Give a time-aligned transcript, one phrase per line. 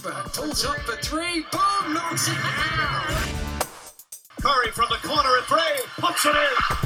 [0.00, 1.44] Forsberg pulls up for three.
[1.52, 1.92] Boom!
[1.92, 3.04] Knocks it down.
[4.40, 5.60] Curry from the corner of three.
[5.98, 6.76] Puts it in.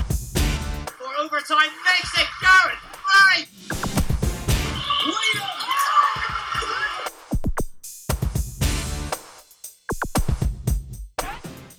[0.86, 2.78] For overtime, makes it Garrett.
[3.14, 3.46] Right.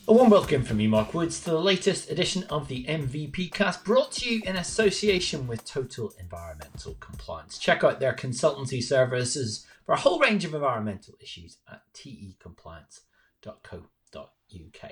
[0.07, 3.83] A warm welcome from me, Mark Woods, to the latest edition of the MVP cast
[3.83, 7.57] brought to you in association with Total Environmental Compliance.
[7.57, 14.91] Check out their consultancy services for a whole range of environmental issues at tecompliance.co.uk.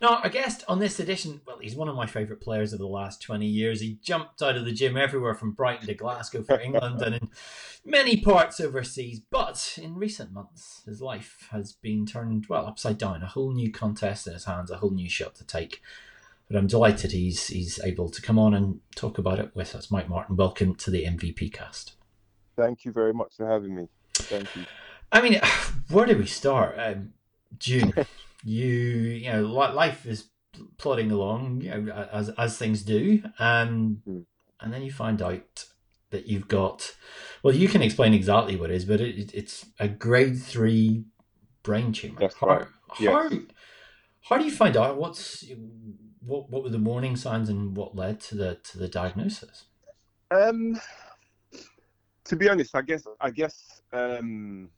[0.00, 2.86] Now, our guest on this edition, well, he's one of my favourite players of the
[2.86, 3.80] last 20 years.
[3.80, 7.30] He jumped out of the gym everywhere from Brighton to Glasgow for England and in
[7.84, 9.20] many parts overseas.
[9.30, 13.22] But in recent months, his life has been turned, well, upside down.
[13.22, 15.82] A whole new contest in his hands, a whole new shot to take.
[16.48, 19.90] But I'm delighted he's he's able to come on and talk about it with us.
[19.90, 21.96] Mike Martin, welcome to the MVP cast.
[22.56, 23.88] Thank you very much for having me.
[24.26, 24.64] Thank you.
[25.12, 25.40] I mean,
[25.90, 26.74] where do we start?
[26.78, 27.12] Um,
[27.58, 27.92] June,
[28.44, 30.28] you you know, life is
[30.78, 34.24] plodding along, you know, as as things do, um, Mm.
[34.60, 35.64] and then you find out
[36.10, 36.94] that you've got.
[37.42, 41.04] Well, you can explain exactly what it is, but it, it's a grade three
[41.62, 42.20] brain tumor.
[42.20, 42.66] That's how, right.
[42.98, 43.30] how,
[44.22, 44.96] how do you find out?
[44.96, 45.44] What's
[46.20, 46.50] what?
[46.50, 49.64] What were the warning signs, and what led to the to the diagnosis?
[50.30, 50.80] Um,
[52.26, 54.68] to be honest, I guess I guess um,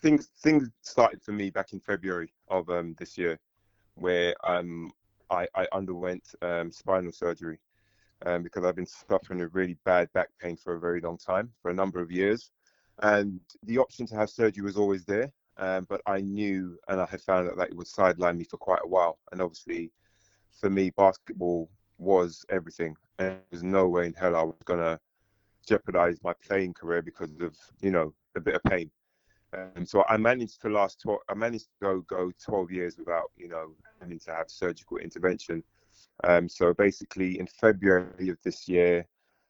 [0.00, 3.38] things things started for me back in February of um, this year,
[3.94, 4.90] where um,
[5.30, 7.58] I, I underwent um, spinal surgery
[8.26, 11.50] um, because I've been suffering a really bad back pain for a very long time,
[11.62, 12.50] for a number of years,
[13.02, 15.30] and the option to have surgery was always there.
[15.60, 18.58] Um, but I knew, and I had found out that it would sideline me for
[18.58, 19.18] quite a while.
[19.32, 19.90] And obviously,
[20.52, 25.00] for me, basketball was everything, and there was no way in hell I was gonna
[25.68, 28.90] jeopardize my playing career because of you know a bit of pain.
[29.52, 31.00] Um, so I managed to last.
[31.02, 34.98] 12, I managed to go go 12 years without you know having to have surgical
[34.98, 35.62] intervention.
[36.24, 39.06] Um, so basically, in February of this year,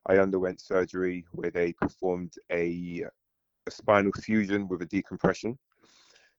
[0.07, 3.05] I underwent surgery where they performed a,
[3.67, 5.59] a spinal fusion with a decompression.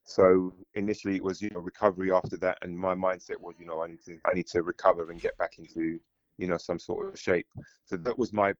[0.04, 3.82] So initially, it was you know recovery after that, and my mindset was you know
[3.82, 6.00] I need to I need to recover and get back into
[6.38, 7.46] you know some sort of shape.
[7.84, 8.54] So that was my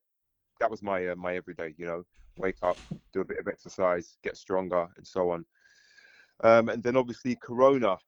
[0.60, 1.74] that was my uh, my everyday.
[1.76, 2.04] You know,
[2.36, 2.78] wake up,
[3.12, 5.44] do a bit of exercise, get stronger, and so on.
[6.42, 7.98] Um, and then obviously Corona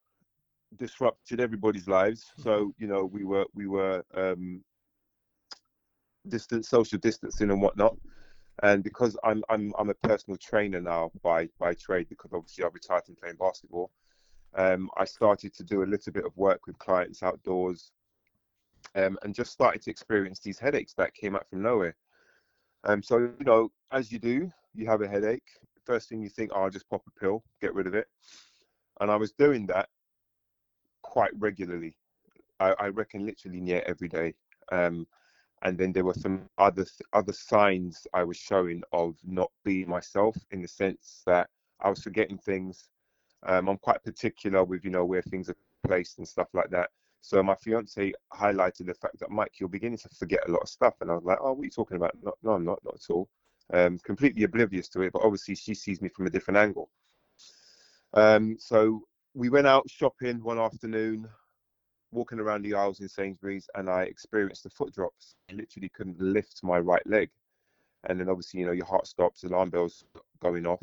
[0.76, 2.30] disrupted everybody's lives.
[2.38, 4.62] So you know we were we were um,
[6.28, 7.96] distance social distancing and whatnot.
[8.62, 12.68] And because I'm I'm I'm a personal trainer now by by trade, because obviously I
[12.68, 13.90] retired from playing basketball,
[14.54, 17.92] um, I started to do a little bit of work with clients outdoors,
[18.94, 21.96] um, and just started to experience these headaches that came out from nowhere.
[22.84, 25.42] Um, so you know, as you do, you have a headache.
[25.84, 28.06] First thing you think, oh, I'll just pop a pill, get rid of it.
[29.00, 29.88] And I was doing that
[31.02, 31.96] quite regularly.
[32.60, 34.34] I, I reckon literally near every day.
[34.70, 35.06] Um,
[35.62, 40.36] and then there were some other other signs I was showing of not being myself
[40.50, 41.48] in the sense that
[41.80, 42.88] I was forgetting things.
[43.44, 45.56] Um, I'm quite particular with you know where things are
[45.86, 46.90] placed and stuff like that.
[47.22, 50.68] So my fiance highlighted the fact that Mike, you're beginning to forget a lot of
[50.68, 52.16] stuff, and I was like, oh, what are you talking about?
[52.20, 53.28] No, no I'm not, not at all.
[53.72, 56.90] Um, completely oblivious to it, but obviously she sees me from a different angle.
[58.12, 59.02] Um, so
[59.34, 61.28] we went out shopping one afternoon,
[62.10, 65.36] walking around the aisles in Sainsbury's, and I experienced the foot drops.
[65.48, 67.30] I literally couldn't lift my right leg,
[68.08, 70.04] and then obviously you know your heart stops, alarm bells
[70.40, 70.82] going off.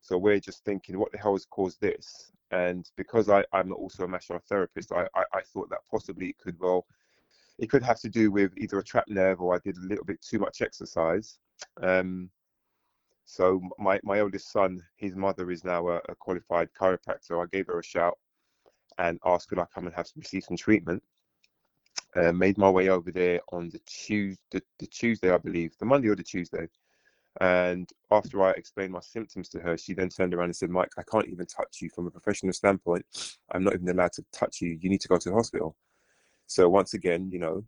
[0.00, 2.32] So we're just thinking, what the hell has caused this?
[2.50, 6.38] And because I, I'm also a massage therapist, I, I, I thought that possibly it
[6.38, 6.86] could well,
[7.58, 10.04] it could have to do with either a trapped nerve or I did a little
[10.04, 11.38] bit too much exercise.
[11.82, 12.30] Um,
[13.24, 17.40] so my my oldest son, his mother is now a, a qualified chiropractor.
[17.40, 18.18] I gave her a shout
[18.98, 21.02] and asked could I come and have receive some treatment.
[22.16, 25.84] Uh, made my way over there on the Tuesday, the, the Tuesday I believe, the
[25.84, 26.66] Monday or the Tuesday.
[27.40, 30.90] And after I explained my symptoms to her, she then turned around and said, Mike,
[30.98, 33.04] I can't even touch you from a professional standpoint.
[33.52, 34.76] I'm not even allowed to touch you.
[34.80, 35.76] You need to go to the hospital.
[36.46, 37.64] So once again, you know,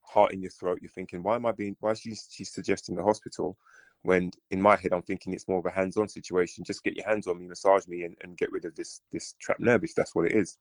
[0.00, 2.96] heart in your throat, you're thinking, why am I being, why is she, she's suggesting
[2.96, 3.58] the hospital?
[4.02, 6.64] When in my head, I'm thinking it's more of a hands on situation.
[6.64, 9.34] Just get your hands on me, massage me, and, and get rid of this this
[9.40, 10.58] trapped nerve if that's what it is.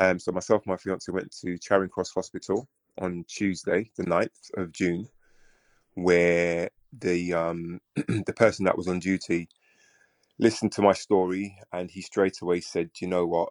[0.00, 2.68] Um, so myself and my fiance went to Charing Cross Hospital
[2.98, 5.08] on Tuesday, the 9th of June,
[5.96, 9.48] where the um, the person that was on duty
[10.38, 13.48] listened to my story and he straight away said, "Do you know what?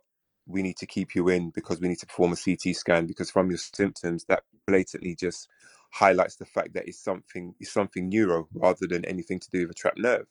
[0.47, 3.31] We need to keep you in because we need to perform a CT scan because
[3.31, 5.49] from your symptoms that blatantly just
[5.91, 9.71] highlights the fact that it's something it's something neuro rather than anything to do with
[9.71, 10.27] a trapped nerve."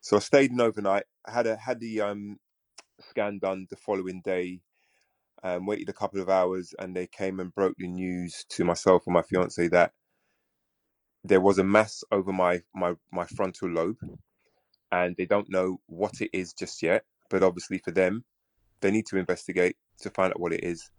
[0.00, 1.04] So I stayed in overnight.
[1.26, 2.38] had a had the um,
[3.00, 4.62] scan done the following day.
[5.42, 9.02] Um, waited a couple of hours, and they came and broke the news to myself
[9.06, 9.92] and my fiance that
[11.28, 13.98] there was a mass over my my my frontal lobe,
[14.92, 17.04] and they don't know what it is just yet.
[17.28, 18.24] But obviously, for them,
[18.80, 20.90] they need to investigate to find out what it is.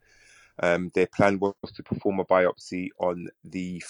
[0.61, 3.81] Um, their plan was to perform a biopsy on the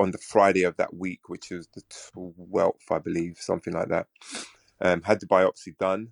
[0.00, 1.82] on the Friday of that week, which is the
[2.12, 4.06] twelfth, I believe, something like that.
[4.80, 6.08] Um, had the biopsy done,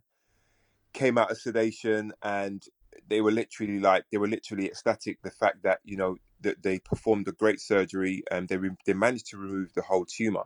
[0.93, 2.63] came out of sedation, and
[3.09, 5.21] they were literally like they were literally ecstatic.
[5.23, 8.93] The fact that you know that they performed a great surgery and they re- they
[8.95, 10.45] managed to remove the whole tumor.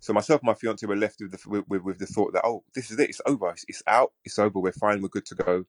[0.00, 2.62] So myself and my fiance were left with the with, with the thought that oh
[2.74, 5.34] this is it, it's over, it's, it's out, it's over, we're fine, we're good to
[5.34, 5.64] go.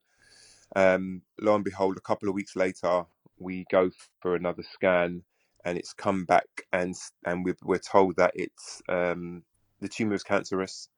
[0.76, 3.06] Um, lo and behold, a couple of weeks later,
[3.38, 5.24] we go for another scan,
[5.64, 6.96] and it's come back, and
[7.26, 9.44] and we're, we're told that it's um,
[9.80, 10.90] the tumor is cancerous.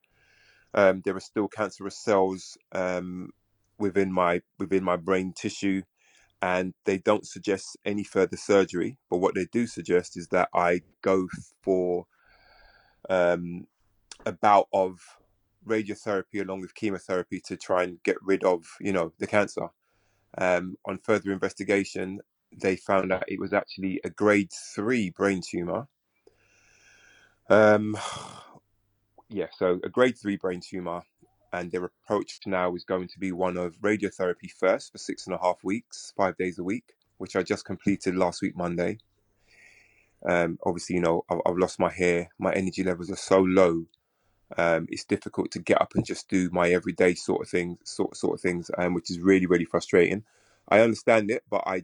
[0.73, 3.31] Um, there are still cancerous cells um,
[3.79, 5.83] within my within my brain tissue,
[6.41, 8.97] and they don't suggest any further surgery.
[9.09, 11.27] But what they do suggest is that I go
[11.63, 12.05] for
[13.09, 13.67] um,
[14.25, 14.99] a bout of
[15.65, 19.69] radiotherapy along with chemotherapy to try and get rid of, you know, the cancer.
[20.37, 22.19] Um, on further investigation,
[22.61, 25.87] they found out it was actually a grade three brain tumor.
[27.49, 27.97] Um,
[29.29, 31.01] yeah, so a grade three brain tumor,
[31.53, 35.35] and their approach now is going to be one of radiotherapy first for six and
[35.35, 38.99] a half weeks, five days a week, which I just completed last week Monday.
[40.27, 42.29] Um, obviously, you know, I've, I've lost my hair.
[42.39, 43.85] My energy levels are so low.
[44.57, 48.15] Um, it's difficult to get up and just do my everyday sort of things, sort
[48.15, 50.23] sort of things, um, which is really really frustrating.
[50.69, 51.83] I understand it, but I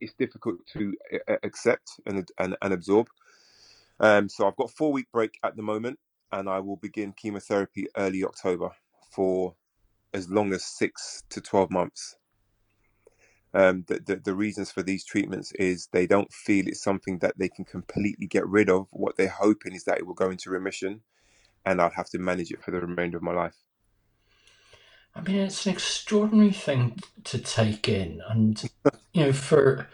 [0.00, 0.94] it's difficult to
[1.42, 3.08] accept and and, and absorb.
[4.00, 6.00] Um, so I've got four week break at the moment,
[6.32, 8.70] and I will begin chemotherapy early October
[9.14, 9.54] for
[10.12, 12.16] as long as six to twelve months.
[13.52, 17.38] Um, the, the, the reasons for these treatments is they don't feel it's something that
[17.38, 18.88] they can completely get rid of.
[18.90, 21.02] What they're hoping is that it will go into remission,
[21.64, 23.54] and I'll have to manage it for the remainder of my life.
[25.14, 28.60] I mean, it's an extraordinary thing to take in, and
[29.12, 29.88] you know, for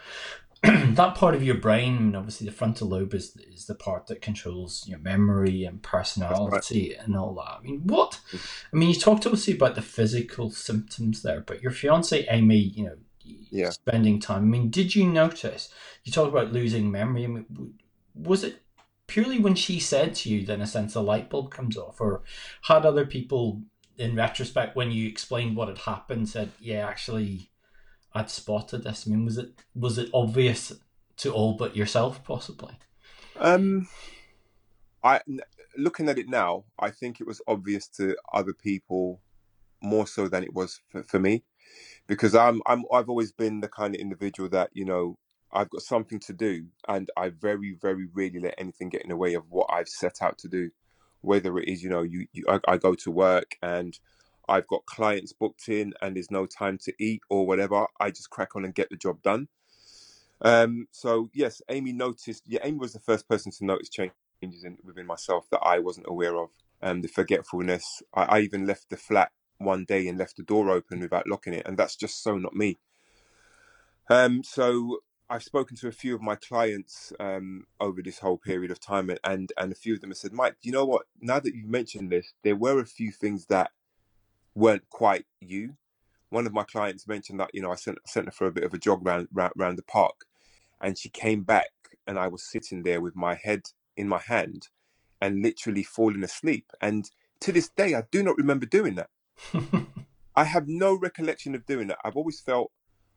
[0.62, 4.20] that part of your brain, mean, obviously the frontal lobe is is the part that
[4.20, 7.04] controls your memory and personality right.
[7.06, 7.58] and all that.
[7.58, 8.20] I mean, what?
[8.34, 12.84] I mean, you talked obviously about the physical symptoms there, but your fiance Amy, you
[12.84, 13.70] know, yeah.
[13.70, 14.42] spending time.
[14.42, 15.70] I mean, did you notice?
[16.04, 17.24] You talked about losing memory.
[17.24, 17.74] I mean,
[18.14, 18.62] was it
[19.06, 22.22] purely when she said to you, then a sense a light bulb comes off, or
[22.62, 23.62] had other people,
[23.96, 27.49] in retrospect, when you explained what had happened, said, "Yeah, actually,
[28.14, 30.72] I'd spotted this." I mean, was it was it obvious
[31.18, 32.78] to all but yourself, possibly?
[33.36, 33.88] Um,
[35.02, 35.20] I
[35.76, 39.20] looking at it now, I think it was obvious to other people
[39.82, 41.42] more so than it was for, for me
[42.06, 45.16] because I'm I'm I've always been the kind of individual that you know
[45.52, 49.16] I've got something to do and I very very rarely let anything get in the
[49.16, 50.70] way of what I've set out to do
[51.22, 53.98] whether it is you know you, you I, I go to work and
[54.48, 58.30] I've got clients booked in and there's no time to eat or whatever I just
[58.30, 59.48] crack on and get the job done
[60.42, 64.78] um so yes Amy noticed yeah Amy was the first person to notice changes in,
[64.84, 66.50] within myself that I wasn't aware of
[66.82, 69.30] um the forgetfulness I, I even left the flat
[69.60, 72.54] one day and left the door open without locking it, and that's just so not
[72.54, 72.78] me.
[74.08, 78.70] Um, so I've spoken to a few of my clients um, over this whole period
[78.70, 81.06] of time, and and a few of them have said, Mike, you know what?
[81.20, 83.70] Now that you mentioned this, there were a few things that
[84.54, 85.76] weren't quite you.
[86.30, 88.64] One of my clients mentioned that you know I sent sent her for a bit
[88.64, 90.26] of a jog round round, round the park,
[90.80, 91.70] and she came back,
[92.06, 93.62] and I was sitting there with my head
[93.96, 94.68] in my hand,
[95.20, 96.66] and literally falling asleep.
[96.80, 99.10] And to this day, I do not remember doing that.
[100.36, 101.98] I have no recollection of doing that.
[102.04, 102.70] I've always felt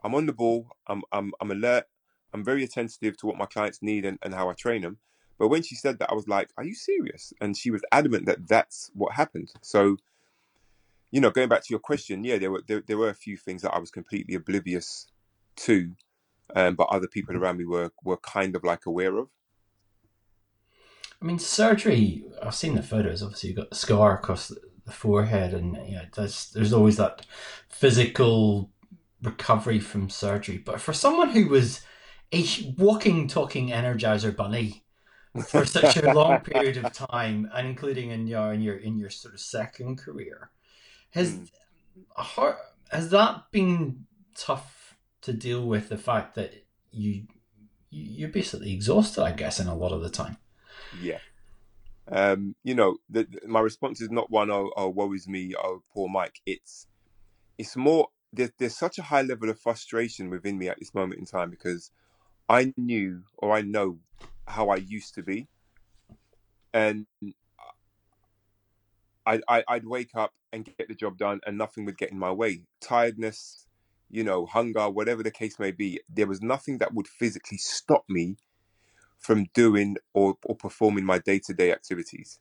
[0.04, 1.86] I'm on the ball, I'm I'm I'm alert,
[2.34, 4.98] I'm very attentive to what my clients need and, and how I train them.
[5.38, 8.26] But when she said that, I was like, "Are you serious?" And she was adamant
[8.26, 9.52] that that's what happened.
[9.62, 9.98] So,
[11.14, 13.38] you know, going back to your question, yeah, there were there, there were a few
[13.38, 15.06] things that I was completely oblivious
[15.58, 15.92] to,
[16.56, 19.28] um, but other people around me were were kind of like aware of.
[21.22, 22.26] I mean, surgery.
[22.42, 23.22] I've seen the photos.
[23.22, 24.56] Obviously, you've got the scar across the,
[24.86, 27.28] the forehead, and you know, there's there's always that
[27.70, 28.72] physical
[29.22, 30.58] recovery from surgery.
[30.58, 31.82] But for someone who was
[32.34, 32.44] a
[32.76, 34.84] walking, talking Energizer bunny
[35.48, 39.12] for such a long period of time, and including in your in your in your
[39.12, 40.50] sort of second career,
[41.14, 41.48] has mm.
[42.92, 44.06] has that been
[44.36, 45.90] tough to deal with?
[45.90, 47.26] The fact that you
[47.90, 50.38] you're basically exhausted, I guess, in a lot of the time.
[50.92, 51.20] Yeah,
[52.08, 55.54] Um, you know, the, the- my response is not one, oh, oh, woe is me,
[55.58, 56.42] oh, poor Mike.
[56.46, 56.88] It's
[57.58, 61.20] it's more there's there's such a high level of frustration within me at this moment
[61.20, 61.92] in time because
[62.50, 64.00] I knew or I know
[64.48, 65.48] how I used to be,
[66.74, 67.08] and
[69.26, 72.20] I, I I'd wake up and get the job done, and nothing would get in
[72.20, 72.64] my way.
[72.82, 73.68] Tiredness,
[74.10, 78.04] you know, hunger, whatever the case may be, there was nothing that would physically stop
[78.10, 78.38] me
[79.20, 82.40] from doing or, or performing my day to day activities.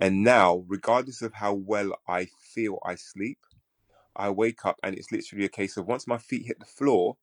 [0.00, 3.38] And now, regardless of how well I feel I sleep,
[4.16, 7.16] I wake up and it's literally a case of once my feet hit the floor,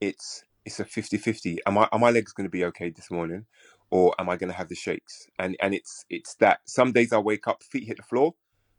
[0.00, 1.58] it's it's a 50-50.
[1.66, 3.46] Am I are my legs going to be okay this morning
[3.90, 5.26] or am I going to have the shakes?
[5.38, 8.34] And and it's it's that some days I wake up, feet hit the floor,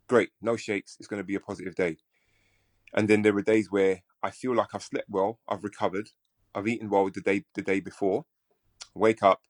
[0.07, 1.97] great, no shakes, it's going to be a positive day.
[2.93, 6.09] And then there are days where I feel like I've slept well, I've recovered,
[6.55, 8.25] I've eaten well the day the day before,
[8.95, 9.41] wake up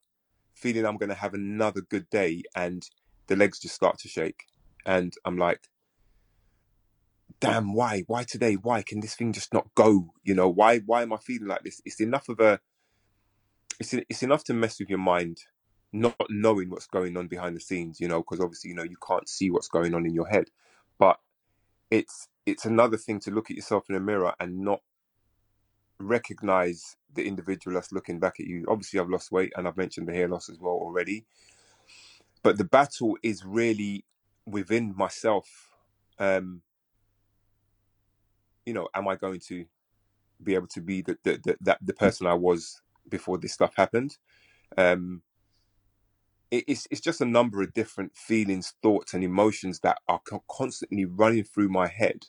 [0.57, 2.83] feeling I'm going to have another good day and
[3.27, 4.45] the legs just start to shake
[4.85, 5.69] and I'm like
[7.39, 11.03] damn why why today why can this thing just not go you know why why
[11.03, 12.59] am i feeling like this it's enough of a
[13.79, 15.39] it's it's enough to mess with your mind
[15.93, 18.97] not knowing what's going on behind the scenes you know because obviously you know you
[19.05, 20.49] can't see what's going on in your head.
[20.99, 21.19] But
[21.91, 24.81] it's it's another thing to look at yourself in a mirror and not
[25.99, 28.65] recognize the individual that's looking back at you.
[28.67, 31.25] Obviously i've lost weight and i've mentioned the hair loss as well already.
[32.43, 34.05] But the battle is really
[34.45, 35.73] within myself
[36.19, 36.61] um
[38.65, 39.65] you know am i going to
[40.41, 43.73] be able to be the the, the that the person I was before this stuff
[43.75, 44.17] happened.
[44.77, 45.21] Um,
[46.51, 50.43] it, it's it's just a number of different feelings, thoughts, and emotions that are co-
[50.49, 52.25] constantly running through my head.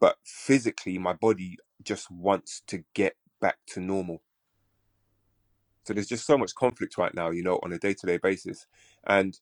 [0.00, 4.22] But physically, my body just wants to get back to normal.
[5.84, 8.16] So there's just so much conflict right now, you know, on a day to day
[8.16, 8.66] basis,
[9.06, 9.38] and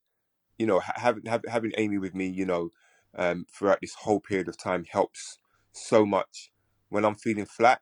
[0.59, 2.71] you know, ha- having having having Amy with me, you know,
[3.17, 5.39] um, throughout this whole period of time helps
[5.73, 6.51] so much.
[6.89, 7.81] When I'm feeling flat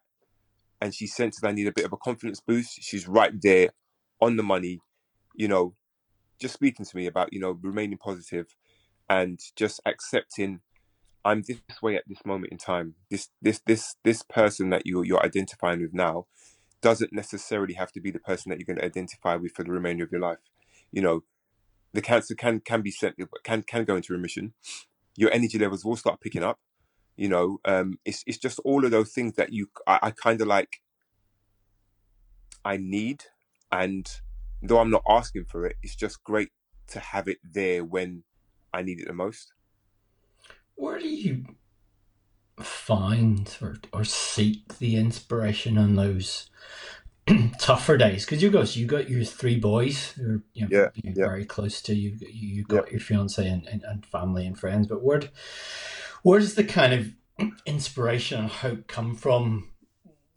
[0.81, 3.71] and she senses I need a bit of a confidence boost, she's right there
[4.21, 4.81] on the money,
[5.35, 5.75] you know,
[6.41, 8.47] just speaking to me about, you know, remaining positive
[9.09, 10.61] and just accepting
[11.25, 12.95] I'm this way at this moment in time.
[13.11, 16.27] This this this this person that you you're identifying with now
[16.81, 19.71] doesn't necessarily have to be the person that you're going to identify with for the
[19.71, 20.39] remainder of your life.
[20.91, 21.25] You know,
[21.93, 24.55] the cancer can can be sent can can go into remission.
[25.17, 26.59] Your energy levels will start picking up.
[27.21, 30.41] You know, um, it's it's just all of those things that you I, I kind
[30.41, 30.81] of like
[32.65, 33.25] I need,
[33.71, 34.11] and
[34.62, 36.49] though I'm not asking for it, it's just great
[36.89, 38.25] to have it there when
[38.73, 39.53] I need it the most.
[40.77, 41.45] Where do you
[42.59, 46.49] find or, or seek the inspiration on those
[47.59, 48.25] tougher days?
[48.25, 51.27] Because you guys, you got your three boys who are you know, Yeah, you're yeah.
[51.27, 52.17] very close to you.
[52.19, 54.87] You got your fiance and, and, and family and friends.
[54.87, 55.21] But where,
[56.23, 57.12] where does the kind of
[57.67, 59.71] inspiration and hope come from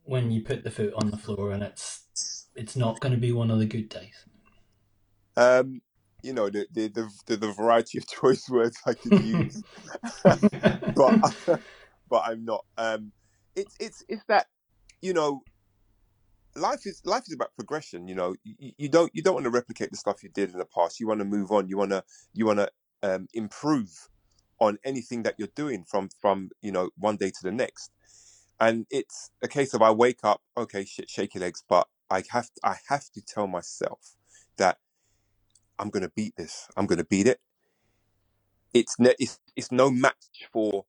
[0.04, 3.32] when you put the foot on the floor and it's it's not going to be
[3.32, 4.26] one of the good days?
[5.36, 5.82] Um,
[6.22, 9.64] you know, the the the, the, the variety of choice words I could use,
[10.24, 11.36] but
[12.10, 12.66] but I'm not.
[12.78, 13.12] Um,
[13.56, 14.48] it's it's it's that
[15.02, 15.44] you know,
[16.56, 18.08] life is life is about progression.
[18.08, 20.60] You know, you, you don't you don't want to replicate the stuff you did in
[20.60, 21.00] the past.
[21.00, 21.68] You want to move on.
[21.68, 22.72] You want to you want to
[23.04, 23.90] um, improve
[24.64, 27.92] on anything that you're doing from from you know one day to the next.
[28.60, 32.50] And it's a case of I wake up, okay, shit, shaky legs, but I have
[32.64, 34.16] I have to tell myself
[34.58, 34.78] that
[35.80, 36.68] I'm gonna beat this.
[36.78, 37.40] I'm gonna beat it.
[38.74, 40.86] It's ne- it's it's no match for,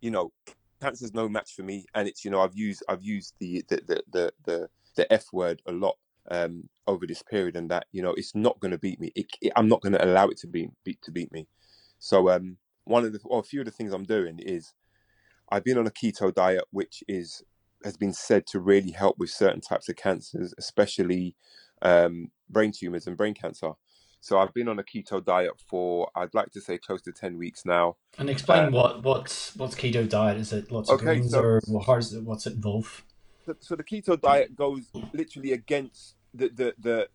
[0.00, 0.32] you know,
[0.82, 1.86] cancer's no match for me.
[1.94, 5.26] And it's you know I've used I've used the the the the the, the F
[5.32, 5.96] word a lot
[6.30, 9.12] um over this period, and that you know it's not gonna beat me.
[9.16, 11.48] It, it- I'm not gonna allow it to be beat to beat me.
[12.00, 14.72] So um one of the or a few of the things I'm doing is
[15.50, 17.42] I've been on a keto diet, which is
[17.84, 21.34] has been said to really help with certain types of cancers, especially
[21.82, 23.72] um, brain tumors and brain cancer.
[24.20, 27.36] So I've been on a keto diet for I'd like to say close to ten
[27.36, 27.96] weeks now.
[28.18, 30.38] and explain Uh, what what's what's keto diet?
[30.38, 33.04] Is it lots of Okay, greens so- or what, how's it, what's it involve?
[33.46, 37.08] So, so the keto diet goes literally against the, the the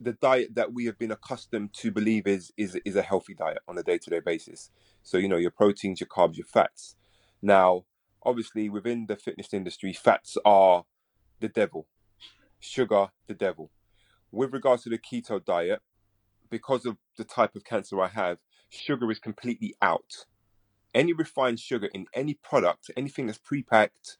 [0.00, 3.58] the diet that we have been accustomed to believe is is is a healthy diet
[3.66, 4.70] on a day to day basis.
[5.02, 6.94] So you know your proteins, your carbs, your fats.
[7.42, 7.84] Now,
[8.22, 10.84] obviously, within the fitness industry, fats are
[11.40, 11.86] the devil,
[12.60, 13.70] sugar the devil.
[14.30, 15.80] With regards to the keto diet,
[16.50, 18.38] because of the type of cancer I have,
[18.68, 20.26] sugar is completely out.
[20.94, 24.18] Any refined sugar in any product, anything that's pre-packed,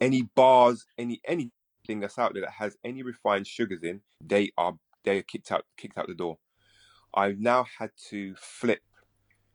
[0.00, 4.74] any bars, any anything that's out there that has any refined sugars in, they are
[5.04, 6.38] they are kicked out kicked out the door.
[7.14, 8.82] I've now had to flip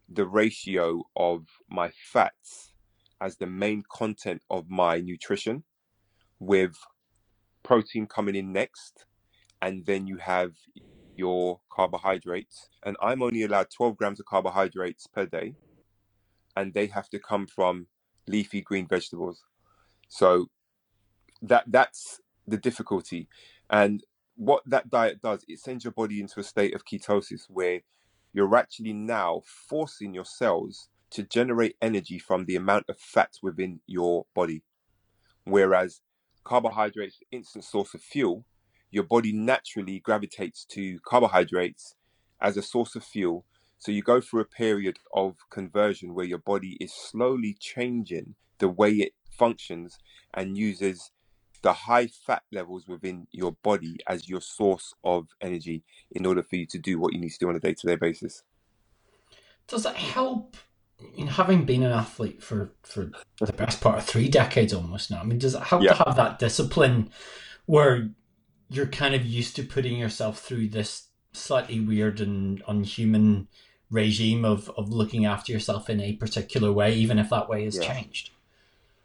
[0.10, 2.74] the ratio of my fats
[3.22, 5.64] as the main content of my nutrition,
[6.40, 6.76] with
[7.64, 9.06] protein coming in next,
[9.62, 10.52] and then you have
[11.16, 12.70] your carbohydrates.
[12.84, 15.56] And I'm only allowed 12 grams of carbohydrates per day,
[16.56, 17.88] and they have to come from
[18.28, 19.44] leafy green vegetables.
[20.10, 20.48] So
[21.42, 23.28] that that's the difficulty.
[23.70, 24.04] And
[24.36, 27.82] what that diet does, it sends your body into a state of ketosis where
[28.34, 33.80] you're actually now forcing your cells to generate energy from the amount of fat within
[33.86, 34.64] your body.
[35.44, 36.02] Whereas
[36.44, 38.46] carbohydrates, instant source of fuel,
[38.90, 41.96] your body naturally gravitates to carbohydrates
[42.42, 43.46] as a source of fuel.
[43.78, 48.70] So you go through a period of conversion where your body is slowly changing the
[48.70, 49.98] way it functions
[50.34, 51.12] and uses
[51.64, 56.58] the high fat levels within your body as your source of energy in order for
[56.58, 58.44] you to do what you need to do on a day to day basis.
[59.68, 60.58] Does it help
[61.18, 65.22] in having been an athlete for, for the best part of three decades almost now?
[65.22, 65.94] I mean, does it help Yeah.
[65.94, 67.10] to have that discipline
[67.66, 68.10] where
[68.70, 73.48] you're kind of used to putting yourself through this slightly weird and unhuman
[73.90, 77.78] regime of, of looking after yourself in a particular way, even if that way has
[77.78, 77.94] Yeah.
[77.94, 78.32] changed?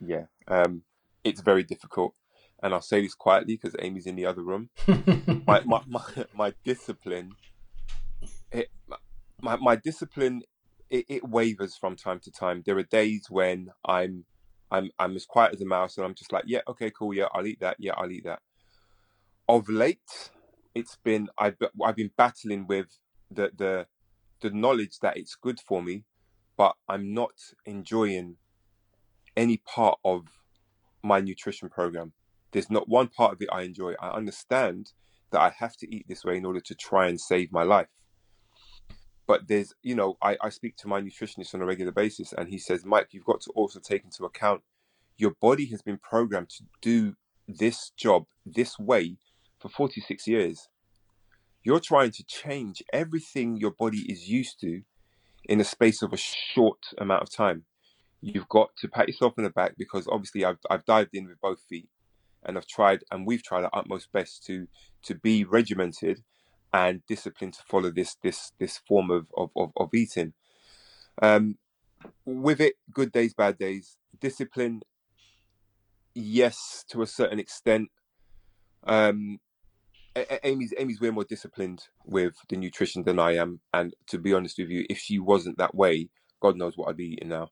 [0.00, 0.82] Yeah, um,
[1.24, 2.14] it's very difficult,
[2.62, 4.70] and I'll say this quietly because Amy's in the other room.
[5.46, 6.02] My my my,
[6.34, 7.32] my discipline,
[8.52, 8.68] it,
[9.40, 10.42] my my discipline,
[10.90, 12.62] it, it wavers from time to time.
[12.64, 14.24] There are days when I'm
[14.70, 17.26] I'm I'm as quiet as a mouse, and I'm just like, yeah, okay, cool, yeah,
[17.32, 18.40] I'll eat that, yeah, I'll eat that.
[19.48, 20.30] Of late,
[20.74, 22.86] it's been I've I've been battling with
[23.30, 23.86] the the
[24.40, 26.04] the knowledge that it's good for me,
[26.56, 27.32] but I'm not
[27.66, 28.36] enjoying
[29.36, 30.26] any part of
[31.02, 32.12] my nutrition program.
[32.52, 33.94] There's not one part of it I enjoy.
[34.00, 34.92] I understand
[35.30, 37.88] that I have to eat this way in order to try and save my life.
[39.26, 42.48] But there's, you know, I, I speak to my nutritionist on a regular basis, and
[42.48, 44.62] he says, Mike, you've got to also take into account
[45.18, 47.14] your body has been programmed to do
[47.46, 49.18] this job this way
[49.58, 50.68] for 46 years.
[51.62, 54.82] You're trying to change everything your body is used to
[55.44, 57.64] in a space of a short amount of time
[58.20, 61.40] you've got to pat yourself on the back because obviously I've I've dived in with
[61.40, 61.88] both feet
[62.44, 64.66] and I've tried and we've tried our utmost best to
[65.04, 66.22] to be regimented
[66.72, 70.32] and disciplined to follow this this this form of of, of, of eating.
[71.22, 71.56] Um
[72.24, 73.96] with it, good days, bad days.
[74.20, 74.82] Discipline,
[76.14, 77.88] yes, to a certain extent.
[78.84, 79.38] Um
[80.42, 84.58] Amy's Amy's way more disciplined with the nutrition than I am, and to be honest
[84.58, 86.08] with you, if she wasn't that way,
[86.40, 87.50] God knows what I'd be eating now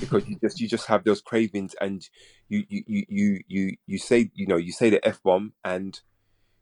[0.00, 2.08] because you just you just have those cravings and
[2.48, 6.00] you you you you you, say you know you say the f bomb and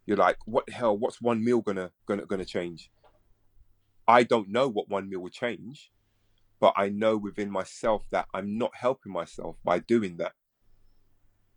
[0.07, 2.91] you're like what the hell what's one meal gonna gonna gonna change?
[4.09, 5.91] I don't know what one meal will change
[6.61, 10.33] but i know within myself that i'm not helping myself by doing that.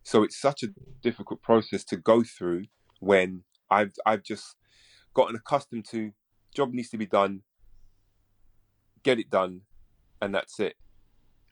[0.02, 0.68] So it's such a
[1.02, 2.64] difficult process to go through
[3.00, 4.56] when i've i've just
[5.14, 6.12] gotten accustomed to
[6.54, 7.42] job needs to be done
[9.02, 9.62] get it done
[10.20, 10.74] and that's it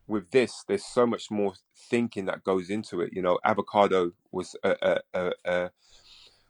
[0.08, 3.10] with this, there's so much more thinking that goes into it.
[3.12, 5.70] You know, avocado was a, a, a, a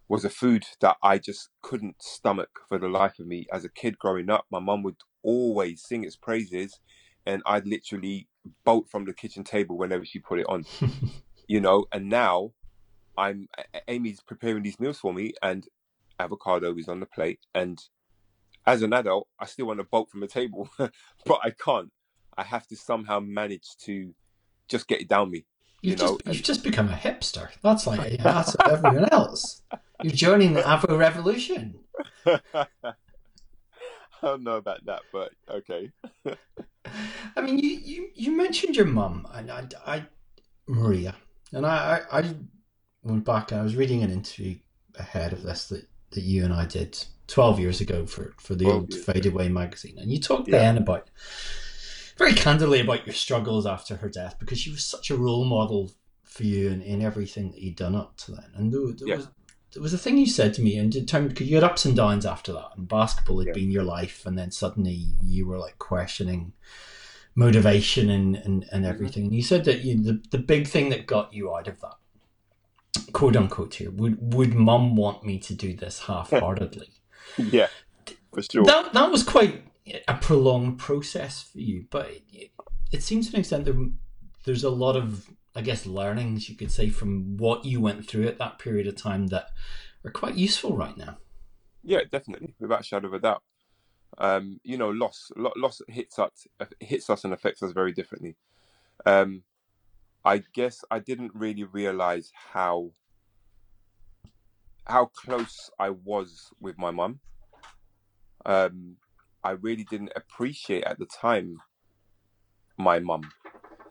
[0.09, 3.47] was a food that I just couldn't stomach for the life of me.
[3.53, 6.81] As a kid growing up, my mum would always sing its praises,
[7.27, 8.29] and I'd literally
[8.65, 10.65] bolt from the kitchen table whenever she put it on.
[11.47, 12.53] you know, and now
[13.19, 13.49] I'm
[13.87, 15.67] Amy's preparing these meals for me, and
[16.19, 17.79] avocado is on the plate, and
[18.67, 21.91] as an adult, I still want to bolt from the table, but I can't.
[22.39, 24.15] I have to somehow manage to
[24.69, 25.45] just get it down me.
[25.83, 27.49] You You've, know, just, you've just become a hipster.
[27.63, 29.63] That's like that's everyone else.
[30.03, 31.81] You're joining the Avo revolution.
[32.27, 32.67] I
[34.23, 35.91] don't know about that, but okay.
[37.37, 40.07] I mean, you, you, you mentioned your mum, and I, I
[40.67, 41.15] Maria,
[41.53, 42.35] and I, I, I
[43.03, 43.53] went back.
[43.53, 44.57] and I was reading an interview
[44.99, 46.99] ahead of this that, that you and I did
[47.29, 50.59] twelve years ago for for the old Fade Away magazine, and you talked Yeah.
[50.59, 51.11] then about
[52.19, 55.93] very candidly about your struggles after her death because she was such a role model
[56.25, 58.51] for you in, in everything that you'd done up to then.
[58.55, 59.17] And there, there Yeah.
[59.17, 59.29] was
[59.73, 61.85] there was a thing you said to me, and in terms because you had ups
[61.85, 63.53] and downs after that, and basketball had Yeah.
[63.53, 66.53] been your life, and then suddenly you were like questioning
[67.35, 68.85] motivation and and, and Mm-hmm.
[68.87, 69.25] everything.
[69.27, 71.97] And you said that you, the the big thing that got you out of that,
[73.13, 76.89] quote unquote, here would would mum want me to do this half heartedly?
[77.37, 77.69] Yeah,
[78.33, 78.65] for sure.
[78.65, 79.65] that that was quite
[80.07, 82.51] a prolonged process for you, but it,
[82.93, 83.75] it seems to an extent there,
[84.45, 88.29] there's a lot of I guess learnings you could say from what you went through
[88.29, 89.49] at that period of time that
[90.05, 91.19] are quite useful right now.
[91.83, 93.43] Yeah, definitely, without a shadow of a doubt.
[94.19, 96.47] Um, you know, loss lo- loss hits us
[96.81, 98.37] hits us and affects us very differently.
[99.05, 99.43] Um,
[100.25, 102.93] I guess I didn't really realize how
[104.87, 107.21] how close I was with my mum.
[109.45, 111.59] I really didn't appreciate at the time
[112.77, 113.23] my mum.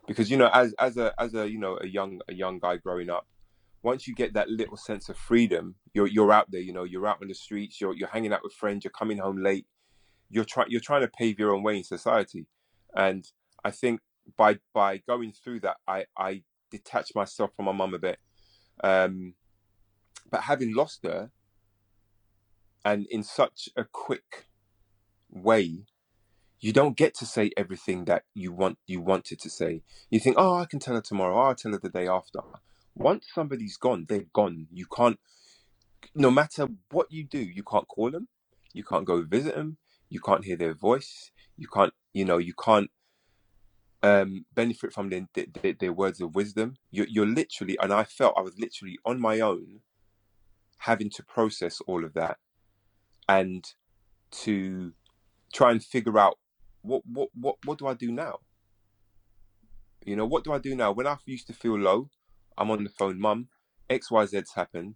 [0.06, 2.76] Because you know as as a as a you know a young a young guy
[2.78, 3.26] growing up
[3.82, 7.06] once you get that little sense of freedom you're you're out there you know you're
[7.06, 9.66] out on the streets you're you're hanging out with friends you're coming home late
[10.30, 12.46] you're trying you're trying to pave your own way in society.
[12.94, 13.26] And
[13.64, 14.00] i think
[14.36, 18.18] by by going through that i i detached myself from my mum a bit.
[18.82, 19.34] Um
[20.30, 21.30] but having lost her
[22.84, 24.47] and in such a quick
[25.30, 25.84] way
[26.60, 29.82] you don't get to say everything that you want you wanted to say.
[30.10, 31.36] You think, oh, I can tell her tomorrow.
[31.36, 32.40] Oh, I'll tell her the day after.
[32.94, 34.66] Once somebody's gone, they're gone.
[34.72, 35.20] You can't.
[36.14, 38.28] No matter what you do, you can't call them.
[38.72, 39.76] You can't go visit them.
[40.08, 41.30] You can't hear their voice.
[41.56, 41.94] You can't.
[42.12, 42.38] You know.
[42.38, 42.90] You can't
[44.02, 46.74] um, benefit from their, their, their words of wisdom.
[46.90, 49.80] You're, you're literally, and I felt I was literally on my own,
[50.78, 52.38] having to process all of that,
[53.28, 53.64] and
[54.30, 54.92] to
[55.52, 56.38] try and figure out
[56.82, 58.38] what what what what do I do now?
[60.04, 60.92] You know, what do I do now?
[60.92, 62.08] When I used to feel low,
[62.56, 63.48] I'm on the phone, mum,
[63.90, 64.94] X, Y, Z's happened.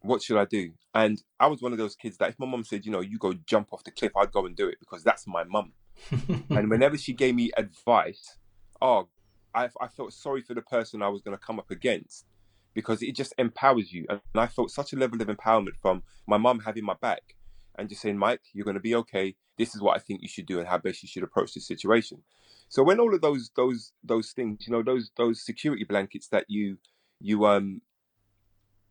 [0.00, 0.72] What should I do?
[0.94, 3.18] And I was one of those kids that if my mum said, you know, you
[3.18, 5.72] go jump off the cliff, I'd go and do it because that's my mum.
[6.50, 8.38] and whenever she gave me advice,
[8.80, 9.08] oh,
[9.54, 12.26] I, I felt sorry for the person I was going to come up against
[12.74, 14.06] because it just empowers you.
[14.08, 17.36] And I felt such a level of empowerment from my mum having my back
[17.78, 19.34] and just saying, Mike, you're going to be okay.
[19.58, 21.66] This is what I think you should do and how best you should approach this
[21.66, 22.22] situation.
[22.68, 26.46] So when all of those those those things, you know, those those security blankets that
[26.48, 26.78] you
[27.20, 27.82] you um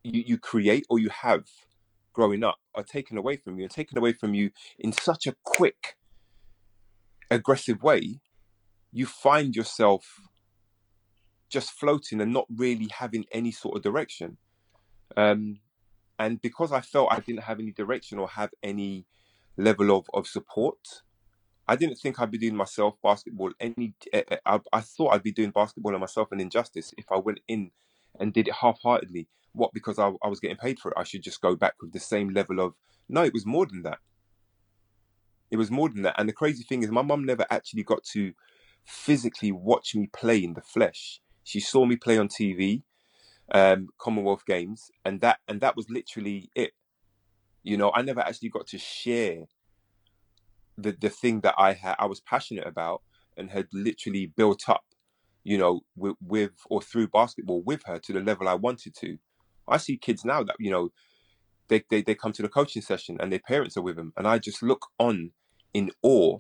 [0.04, 1.46] you, you create or you have
[2.14, 5.36] growing up are taken away from you and taken away from you in such a
[5.44, 5.98] quick,
[7.30, 8.20] aggressive way,
[8.92, 10.20] you find yourself
[11.50, 14.38] just floating and not really having any sort of direction.
[15.18, 15.60] Um,
[16.22, 19.06] and because I felt I didn't have any direction or have any
[19.58, 20.78] level of, of support,
[21.68, 23.96] I didn't think I'd be doing myself basketball any.
[24.14, 27.18] eh, eh, I, I thought I'd be doing basketball and myself an injustice if I
[27.18, 27.72] went in
[28.20, 29.30] and did it half-heartedly.
[29.54, 29.74] What?
[29.74, 32.00] Because I, I was getting paid for it, I should just go back with the
[32.00, 32.76] same level of.
[33.10, 33.98] No, it was more than that.
[35.50, 36.20] It was more than that.
[36.20, 38.34] And the crazy thing is, my mum never actually got to
[38.86, 41.20] physically watch me play in the flesh.
[41.44, 42.84] She saw me play on TV,
[43.52, 46.72] um, Commonwealth Games, and that and that was literally it.
[47.64, 49.46] You know, I never actually got to share
[50.78, 53.02] the the thing that I had I was passionate about
[53.38, 54.84] and had literally built up,
[55.44, 59.18] you know, with, with or through basketball with her to the level I wanted to.
[59.68, 60.92] I see kids now that you know
[61.68, 64.28] they, they they come to the coaching session and their parents are with them, and
[64.28, 65.32] I just look on
[65.74, 66.40] in awe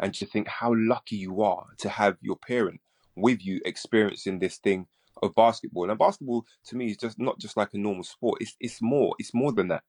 [0.00, 2.80] and just think how lucky you are to have your parent
[3.14, 4.86] with you experiencing this thing
[5.22, 5.88] of basketball.
[5.88, 8.38] And basketball to me is just not just like a normal sport.
[8.40, 9.14] It's it's more.
[9.18, 9.84] It's more than that.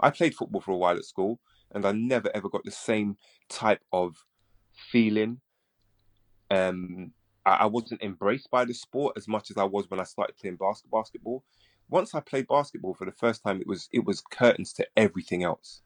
[0.00, 1.38] I played football for a while at school,
[1.72, 3.16] and I never ever got the same
[3.48, 4.16] type of
[4.72, 5.40] feeling.
[6.50, 7.12] Um,
[7.46, 10.36] I, I wasn't embraced by the sport as much as I was when I started
[10.36, 11.44] playing basket basketball.
[11.88, 15.44] Once I played basketball for the first time, it was it was curtains to everything
[15.44, 15.82] else.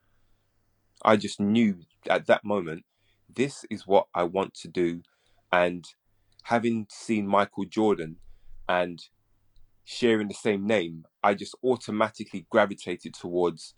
[1.04, 2.84] I just knew at that moment,
[3.32, 5.02] this is what I want to do,
[5.52, 5.84] and
[6.44, 8.16] having seen Michael Jordan
[8.68, 9.00] and
[9.84, 13.74] sharing the same name, I just automatically gravitated towards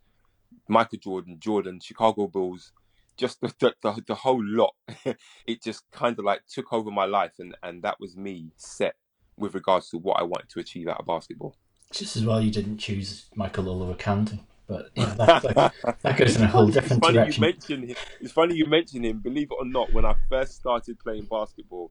[0.68, 2.72] Michael Jordan, Jordan, Chicago Bulls,
[3.16, 4.74] just the the, the, the whole lot.
[5.46, 8.96] it just kind of like took over my life, and and that was me set
[9.36, 11.56] with regards to what I wanted to achieve out of basketball.
[11.92, 16.42] Just as well you didn't choose Michael Olowokandi, but yeah, that, that, that goes in
[16.42, 17.42] a whole different it's funny direction.
[17.42, 17.96] you mention him.
[18.20, 19.18] It's funny you mention him.
[19.18, 21.90] Believe it or not, when I first started playing basketball,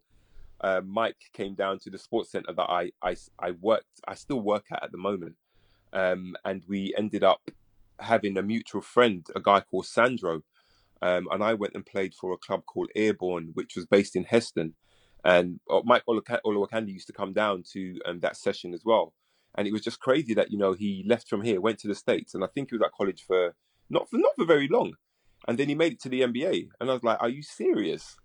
[0.62, 4.02] uh, Mike came down to the sports center that I, I I worked.
[4.08, 5.36] I still work at at the moment,
[5.94, 7.50] um, and we ended up
[8.00, 10.42] having a mutual friend, a guy called Sandro,
[11.02, 14.26] um, and I went and played for a club called Airborne, which was based in
[14.26, 14.76] Heston.
[15.24, 19.14] And uh, Mike Olowokandi used to come down to um, that session as well.
[19.58, 21.96] And it was just crazy that you know he left from here, went to the
[21.96, 23.56] states, and I think he was at college for
[23.90, 24.94] not for not for very long,
[25.48, 26.70] and then he made it to the NBA.
[26.80, 28.16] And I was like, "Are you serious?"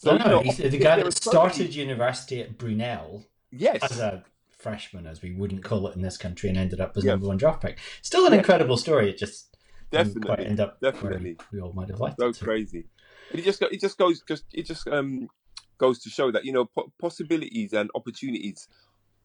[0.00, 3.98] So, you no, know, he's the guy that so started university at Brunel Yes, as
[3.98, 4.24] a
[4.56, 7.10] freshman, as we wouldn't call it in this country, and ended up as Yeah.
[7.12, 7.78] number one draft pick.
[8.00, 8.38] Still an Yeah.
[8.38, 9.10] incredible story.
[9.10, 9.54] It just
[9.90, 11.36] didn't quite end up definitely.
[11.52, 12.40] we all might have liked so it.
[12.40, 12.86] crazy.
[13.30, 15.28] It just it just goes just it just um
[15.76, 18.68] goes to show that you know po- possibilities and opportunities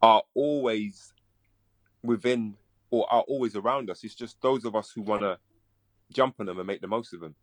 [0.01, 1.13] are always
[2.03, 2.57] within
[2.91, 4.03] or are always around us.
[4.03, 5.39] It's just those of us who want to
[6.11, 7.35] jump on them and make the most of them.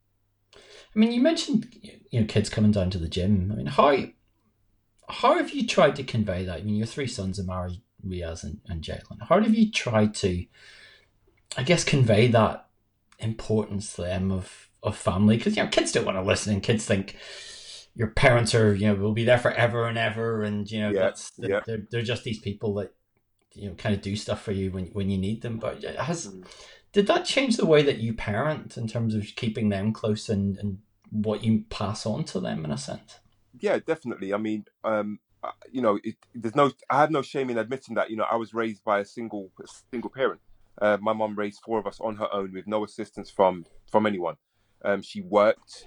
[0.55, 1.69] I mean, you mentioned
[2.11, 3.51] you know kids coming down to the gym.
[3.53, 3.97] I mean, how
[5.09, 6.61] how have you tried to convey that?
[6.61, 9.27] I mean, your three sons are married, Riaz and, and Jalen.
[9.29, 10.45] How have you tried to,
[11.57, 12.69] I guess, convey that
[13.19, 15.37] importance to them of of family?
[15.37, 17.17] Because you know, kids don't want to listen, and kids think
[17.95, 21.01] your parents are you know will be there forever and ever, and you know Yeah,
[21.01, 21.61] that's yeah.
[21.67, 22.95] they're they're just these people that
[23.55, 25.59] you know kind of do stuff for you when when you need them.
[25.59, 26.47] But has Mm.
[26.93, 30.57] Did that change the way that you parent in terms of keeping them close and
[30.59, 30.79] and
[31.11, 33.21] what you pass on to them in a sense?
[33.59, 34.33] Yeah, definitely.
[34.33, 35.19] I mean, um,
[35.71, 38.11] you know, it, there's no, I have no shame in admitting that.
[38.11, 40.41] You know, I was raised by a single a single parent.
[40.81, 44.07] Uh, my mum raised four of us on her own with no assistance from from
[44.07, 44.37] anyone.
[44.85, 45.87] Um, she worked,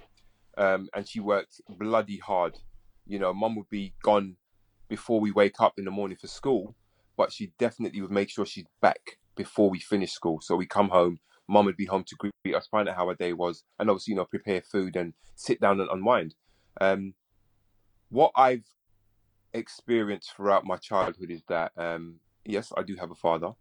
[0.56, 2.58] um, and she worked bloody hard.
[3.06, 4.36] You know, mum would be gone
[4.88, 6.74] before we wake up in the morning for school,
[7.16, 10.40] but she definitely would make sure she's back before we finish school.
[10.40, 11.18] So we come home,
[11.48, 14.12] mum would be home to greet us, find out how our day was, and obviously,
[14.12, 16.34] you know, prepare food and sit down and unwind.
[16.80, 17.14] Um,
[18.08, 18.64] what I've
[19.52, 23.52] experienced throughout my childhood is that um, yes, I do have a father.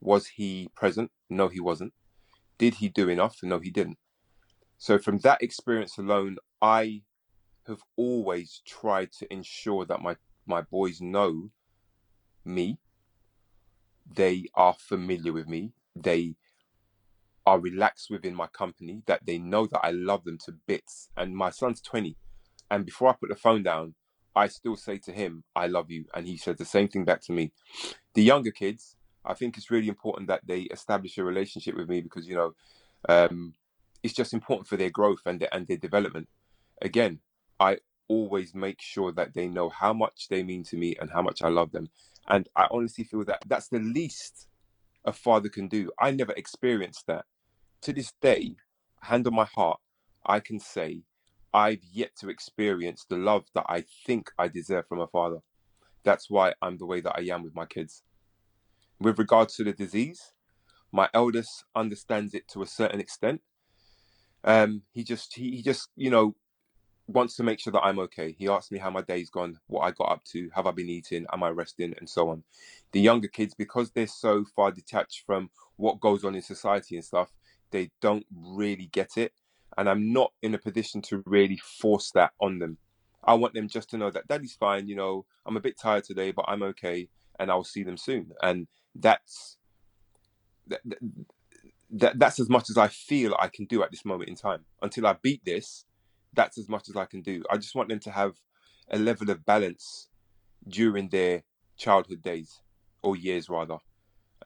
[0.00, 1.10] Was he present?
[1.28, 1.92] No, he wasn't.
[2.56, 3.38] Did he do enough?
[3.42, 3.98] No, he didn't.
[4.78, 7.02] So from that experience alone, I
[7.66, 11.50] have always tried to ensure that my my boys know
[12.44, 12.78] me.
[14.14, 15.72] They are familiar with me.
[15.94, 16.36] They
[17.46, 19.02] are relaxed within my company.
[19.06, 21.08] That they know that I love them to bits.
[21.16, 22.16] And my son's twenty,
[22.70, 23.94] and before I put the phone down,
[24.36, 26.04] I still say to him, I love you.
[26.14, 27.52] And he says the same thing back to me.
[28.14, 28.94] The younger kids,
[29.24, 32.54] I think it's really important that they establish a relationship with me because, you know,
[33.08, 33.54] um,
[34.02, 36.28] it's just important for their growth and their, and their development.
[36.80, 37.18] Again,
[37.58, 41.22] I always make sure that they know how much they mean to me and how
[41.22, 41.88] much I love them.
[42.26, 44.48] And I honestly feel that that's the least
[45.04, 45.90] a father can do.
[45.98, 47.24] I never experienced that.
[47.82, 48.56] To this day,
[49.02, 49.80] hand on my heart,
[50.26, 51.02] I can say
[51.54, 55.38] I've yet to experience the love that I think I deserve from a father.
[56.04, 58.02] That's why I'm the way that I am with my kids.
[59.00, 60.32] With regards to the disease,
[60.92, 63.40] my eldest understands it to a certain extent.
[64.44, 66.34] Um, he just he, he just you know
[67.08, 68.32] wants to make sure that I'm okay.
[68.38, 70.90] He asks me how my day's gone, what I got up to, have I been
[70.90, 72.44] eating, am I resting, and so on.
[72.92, 77.04] The younger kids, because they're so far detached from what goes on in society and
[77.04, 77.32] stuff,
[77.70, 79.32] they don't really get it.
[79.76, 82.76] And I'm not in a position to really force that on them.
[83.24, 86.04] I want them just to know that daddy's fine, you know, I'm a bit tired
[86.04, 88.32] today, but I'm okay, and I'll see them soon.
[88.42, 89.56] And that's
[90.66, 90.80] that,
[91.90, 94.64] that that's as much as I feel I can do at this moment in time.
[94.82, 95.84] Until I beat this,
[96.34, 97.42] that's as much as I can do.
[97.50, 98.34] I just want them to have
[98.90, 100.08] a level of balance
[100.68, 101.42] during their
[101.76, 102.60] childhood days
[103.02, 103.78] or years rather.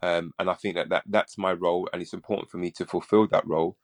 [0.03, 2.87] Um, and I think that, that that's my role, and it's important for me to
[2.87, 3.77] fulfill that role.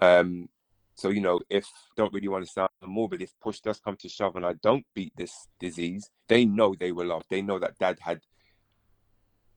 [0.00, 0.48] Um,
[0.96, 1.66] so you know, if
[1.96, 4.86] don't really want to sound morbid, if push does come to shove and I don't
[4.94, 7.26] beat this disease, they know they were loved.
[7.30, 8.20] They know that dad had,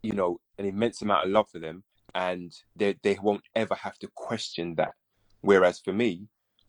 [0.04, 3.98] you know, an immense amount of love for them, and they they won't ever have
[4.00, 4.94] to question that.
[5.42, 6.28] Whereas for me,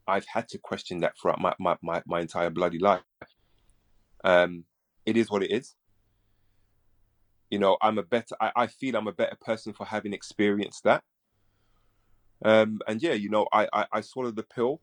[0.08, 3.02] I've had to question that throughout my my, my, my entire bloody life.
[4.24, 4.64] Um,
[5.06, 5.76] it is what it is.
[7.50, 8.34] You know, I'm a better.
[8.40, 11.02] I, I feel I'm a better person for having experienced that.
[12.44, 14.80] Um, and yeah, you know, I, I I swallowed the pill.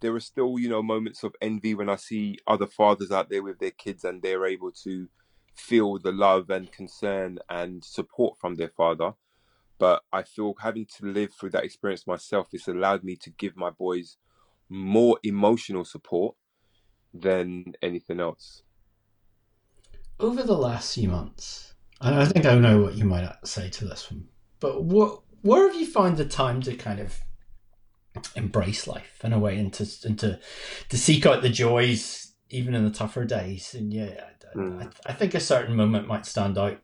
[0.00, 3.42] There are still, you know, moments of envy when I see other fathers out there
[3.42, 5.08] with their kids and they're able to
[5.56, 9.12] feel the love and concern and support from their father.
[9.78, 13.56] But I feel having to live through that experience myself, it's allowed me to give
[13.56, 14.16] my boys
[14.68, 16.34] more emotional support
[17.12, 18.62] than anything else.
[20.18, 23.84] Over the last few months, and I think I know what you might say to
[23.84, 24.28] this one,
[24.60, 27.20] but what where have you found the time to kind of
[28.34, 30.40] embrace life in a way and to and to,
[30.88, 33.74] to seek out the joys even in the tougher days?
[33.74, 34.82] And yeah, I, Mm.
[34.82, 36.80] I, I think a certain moment might stand out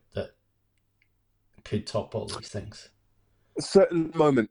[1.64, 2.90] could top all these things.
[3.59, 4.51] A certain moment,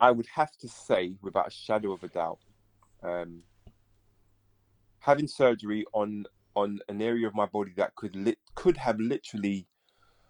[0.00, 2.38] I would have to say, without a shadow of a doubt,
[3.02, 3.42] um,
[5.00, 9.66] having surgery on on an area of my body that could lit could have literally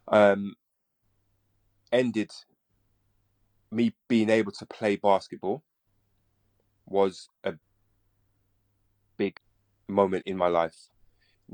[0.08, 0.54] um,
[1.90, 2.30] ended
[3.72, 5.62] me being able to play basketball
[6.87, 7.54] was a
[9.16, 9.38] big
[9.88, 10.76] moment in my life.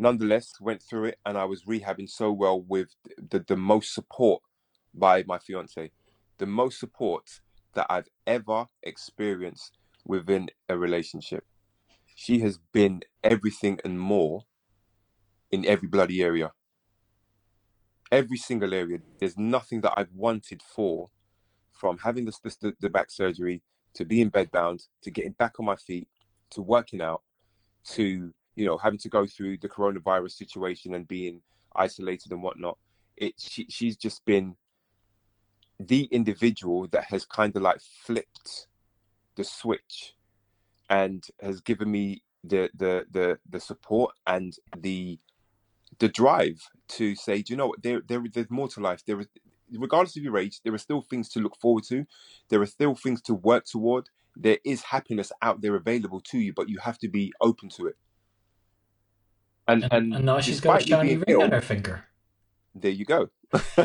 [0.00, 4.42] Nonetheless, went through it and I was rehabbing so well with the, the most support
[4.94, 5.90] by my fiance,
[6.38, 7.40] the most support
[7.74, 11.44] that I've ever experienced within a relationship.
[12.14, 14.44] She has been everything and more
[15.50, 16.52] in every bloody area.
[18.12, 18.98] Every single area.
[19.18, 21.10] There's nothing that I've wanted for
[21.72, 23.62] from having this the, the back surgery
[23.94, 26.06] to being bedbound, to getting back on my feet,
[26.50, 27.22] to working out,
[27.94, 31.40] to you know having to go through the coronavirus situation and being
[31.76, 32.76] isolated and whatnot.
[33.16, 34.56] It she, she's just been
[35.78, 38.66] the individual that has kind of like flipped
[39.36, 40.14] the switch
[40.90, 45.18] and has given me the the the the support and the
[46.00, 47.82] the drive to say, do you know what?
[47.82, 49.04] There, there, there's more to life.
[49.06, 49.28] There is,
[49.72, 52.06] regardless of your age, there are still things to look forward to.
[52.48, 54.08] There are still things to work toward.
[54.36, 57.86] There is happiness out there available to you, but you have to be open to
[57.86, 57.96] it.
[59.68, 62.04] And And, and, and now she's got a shiny ring on ill- her finger.
[62.74, 63.28] there you go.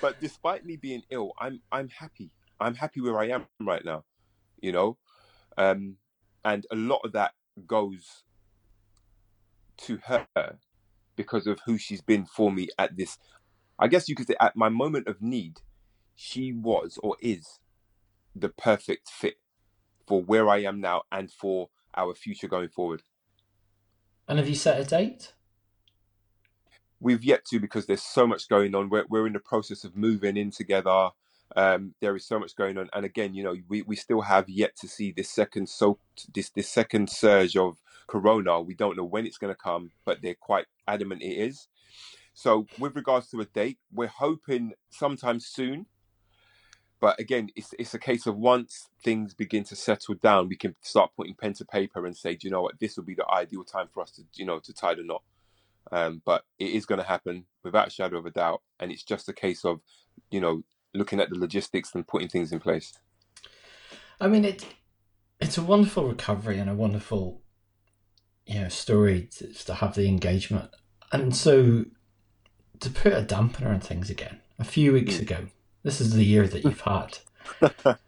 [0.00, 2.30] but despite me being ill, I'm I'm happy.
[2.60, 4.04] I'm happy where I am right now.
[4.60, 4.98] You know,
[5.56, 5.96] um,
[6.44, 7.32] and a lot of that
[7.66, 8.22] goes
[9.78, 10.26] to her
[11.16, 13.18] because of who she's been for me at this.
[13.78, 15.60] I guess you could say at my moment of need,
[16.14, 17.60] she was or is
[18.34, 19.36] the perfect fit
[20.06, 23.02] for where I am now and for our future going forward.
[24.28, 25.32] And have you set a date?
[27.00, 28.88] we've yet to because there's so much going on.
[28.88, 31.10] We're we're in the process of moving in together.
[31.56, 34.48] Um, there is so much going on, and again, you know, we, we still have
[34.48, 35.98] yet to see this second so
[36.34, 38.60] this this second surge of corona.
[38.60, 41.68] We don't know when it's going to come, but they're quite adamant it is.
[42.34, 45.86] So, with regards to a date, we're hoping sometime soon.
[47.00, 50.74] But again, it's it's a case of once things begin to settle down, we can
[50.82, 53.28] start putting pen to paper and say, do you know what, this will be the
[53.30, 55.22] ideal time for us to, you know, to tie the knot.
[55.92, 59.04] Um, but it is going to happen without a shadow of a doubt, and it's
[59.04, 59.80] just a case of,
[60.30, 62.92] you know, looking at the logistics and putting things in place.
[64.20, 64.66] I mean, it
[65.40, 67.40] it's a wonderful recovery and a wonderful,
[68.44, 70.70] you know, story to, to have the engagement.
[71.12, 71.84] And so,
[72.80, 75.22] to put a dampener on things again, a few weeks Mm.
[75.22, 75.46] ago,
[75.82, 77.18] this is the year that you've had.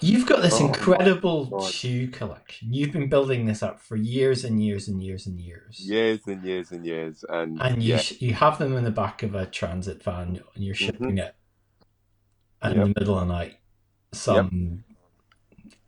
[0.00, 2.72] You've got this Oh incredible shoe collection.
[2.72, 5.80] You've been building this up for years and years and years and years.
[5.80, 8.90] years and years and years, and, And you yeah, sh- you have them in the
[8.90, 11.34] back of a transit van and you're shipping it.
[12.60, 12.86] And in Mm-hmm.
[12.88, 12.94] Yep.
[12.94, 13.54] the middle of the night,
[14.12, 14.84] some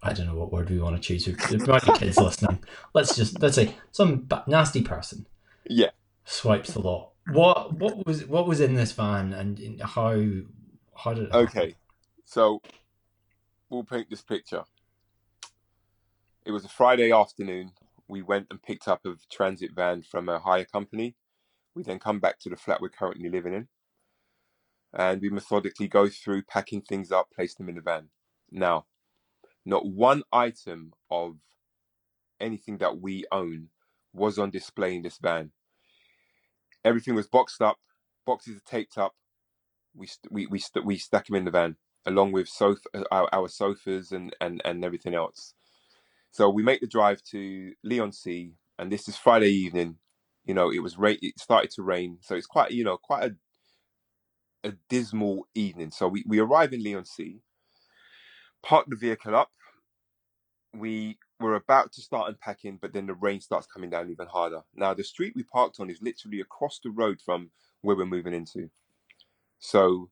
[0.03, 1.25] I don't know what word we want to choose.
[1.27, 2.65] There might be kids listening.
[2.95, 5.27] Let's just let's say some ba- nasty person
[5.69, 5.91] yeah.
[6.25, 7.11] swipes the lot.
[7.31, 10.13] What what was what was in this van and how
[10.99, 11.47] how did it happen?
[11.47, 11.77] Okay,
[12.25, 12.61] so
[13.71, 14.65] we'll paint this picture.
[16.45, 17.73] It was a Friday afternoon.
[18.09, 21.15] We went and picked up a transit van from a hire company.
[21.75, 23.69] We then come back to the flat we're currently living in,
[24.93, 28.09] and we methodically go through packing things up, place them in the van.
[28.51, 28.87] Now,
[29.65, 31.37] not one item of
[32.41, 33.69] anything that we own
[34.13, 35.53] was on display in this van.
[36.85, 37.79] Everything was boxed up,
[38.25, 39.15] boxes are taped up.
[39.99, 43.05] We st- we we st- we stack them in the van along with sofa uh,
[43.13, 45.55] our, our sofas and, and and everything else.
[46.31, 49.97] So we make the drive to Leigh-on-Sea, and this is Friday evening.
[50.45, 51.19] You know, it was rain.
[51.23, 53.37] It started to rain, so it's quite you know quite a
[54.69, 55.91] a dismal evening.
[55.91, 57.41] So we we arrive in Leigh-on-Sea,
[58.63, 59.51] park the vehicle up.
[60.75, 64.63] We were about to start unpacking, but then the rain starts coming down even harder.
[64.75, 67.51] Now the street we parked on is literally across the road from
[67.83, 68.71] where we're moving into.
[69.59, 70.11] So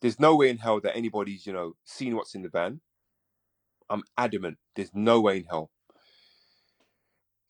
[0.00, 2.80] there's no way in hell that anybody's, you know, seen what's in the van.
[3.90, 4.58] I'm adamant.
[4.76, 5.70] There's no way in hell.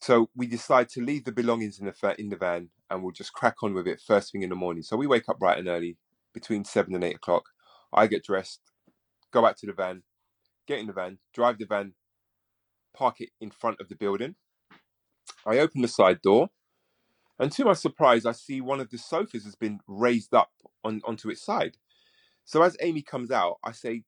[0.01, 3.13] So we decide to leave the belongings in the fa- in the van, and we'll
[3.13, 4.83] just crack on with it first thing in the morning.
[4.83, 5.97] So we wake up bright and early,
[6.33, 7.47] between seven and eight o'clock.
[7.93, 8.61] I get dressed,
[9.33, 10.05] go back to the van,
[10.67, 11.95] get in the van, drive the van,
[12.95, 14.37] park it in front of the building.
[15.45, 16.51] I open the side door,
[17.39, 20.51] and to my surprise, I see one of the sofas has been raised up
[20.85, 21.77] on onto its side.
[22.45, 24.05] So as Amy comes out, I say,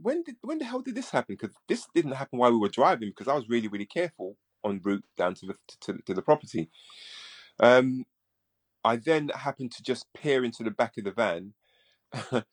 [0.00, 1.36] "When did when the hell did this happen?
[1.38, 3.10] Because this didn't happen while we were driving.
[3.10, 6.70] Because I was really really careful en route down to the to, to the property."
[7.60, 8.04] Um,
[8.84, 11.54] I then happened to just peer into the back of the van,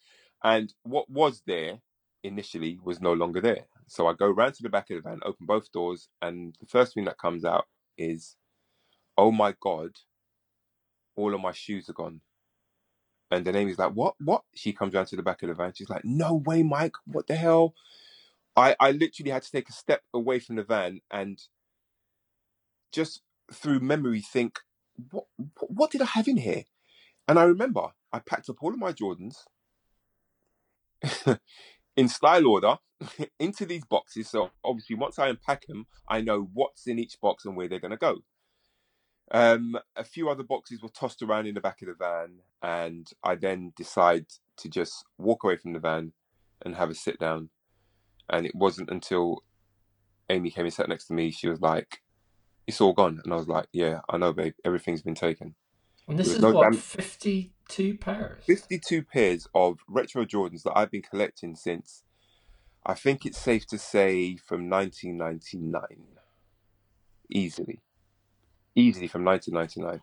[0.44, 1.80] and what was there
[2.24, 3.66] initially was no longer there.
[3.88, 6.68] So I go round to the back of the van, open both doors, and the
[6.68, 8.36] first thing that comes out is,
[9.20, 9.92] "Oh my god,
[11.18, 12.22] all of my shoes are gone."
[13.30, 14.16] And then Amy's like, "What?
[14.20, 15.74] What?" She comes round to the back of the van.
[15.76, 16.96] She's like, "No way, Mike!
[17.06, 17.76] What the hell?"
[18.56, 21.38] I I literally had to take a step away from the van and
[22.94, 24.60] just through memory think,
[25.12, 25.26] "What?
[25.68, 26.64] What did I have in here?"
[27.28, 29.36] And I remember I packed up all of my Jordans
[31.98, 32.78] in style order
[33.40, 34.30] into these boxes.
[34.30, 37.80] So obviously, once I unpack them, I know what's in each box and where they're
[37.82, 38.24] going to go.
[39.32, 43.10] Um, a few other boxes were tossed around in the back of the van, and
[43.24, 44.26] I then decide
[44.58, 46.14] to just walk away from the van,
[46.64, 47.50] and have a sit down.
[48.30, 49.44] And it wasn't until
[50.30, 52.02] Amy came and sat next to me, she was like,
[52.68, 54.54] "It's all gone," and I was like, "Yeah, I know, babe.
[54.66, 55.56] Everything's been taken."
[56.08, 58.44] And this is no what fifty-two pairs.
[58.46, 62.04] 52 pairs of retro Jordans that I've been collecting since,
[62.84, 66.08] I think it's safe to say, from 1999.
[67.30, 67.82] Easily.
[68.76, 70.02] Easily from 1999.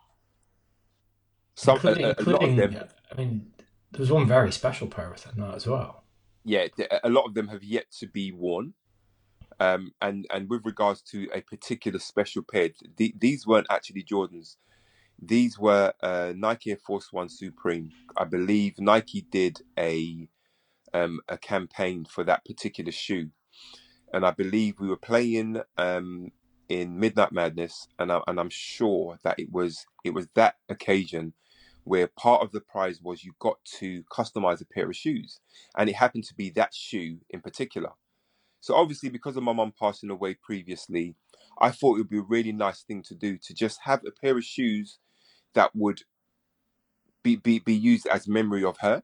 [1.54, 3.52] Some, including, a- a lot of including them, I mean,
[3.92, 6.04] there was one very special pair within that as well.
[6.44, 6.66] yeah,
[7.02, 8.74] a lot of them have yet to be worn.
[9.58, 14.56] Um, and, and with regards to a particular special pair, th- these weren't actually Jordans.
[15.18, 17.90] These were uh, Nike Air Force One Supreme.
[18.18, 20.28] I believe Nike did a
[20.92, 23.30] um, a campaign for that particular shoe,
[24.12, 26.32] and I believe we were playing um,
[26.68, 31.32] in Midnight Madness, and I, and I'm sure that it was it was that occasion
[31.84, 35.40] where part of the prize was you got to customize a pair of shoes,
[35.76, 37.90] and it happened to be that shoe in particular.
[38.60, 41.14] So obviously, because of my mum passing away previously,
[41.60, 44.10] I thought it would be a really nice thing to do to just have a
[44.10, 44.98] pair of shoes
[45.54, 46.02] that would
[47.22, 49.02] be, be, be used as memory of her.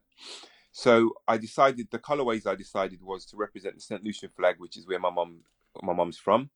[0.73, 4.03] So I decided the colorways I decided was to represent the St.
[4.03, 5.41] Lucian flag, which is where my mum
[5.81, 6.49] my mum's from.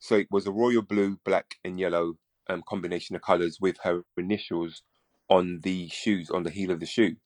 [0.00, 2.14] So it was a royal blue, black, and yellow
[2.48, 4.82] um, combination of colors with her initials
[5.28, 7.16] on the shoes, on the heel of the shoe,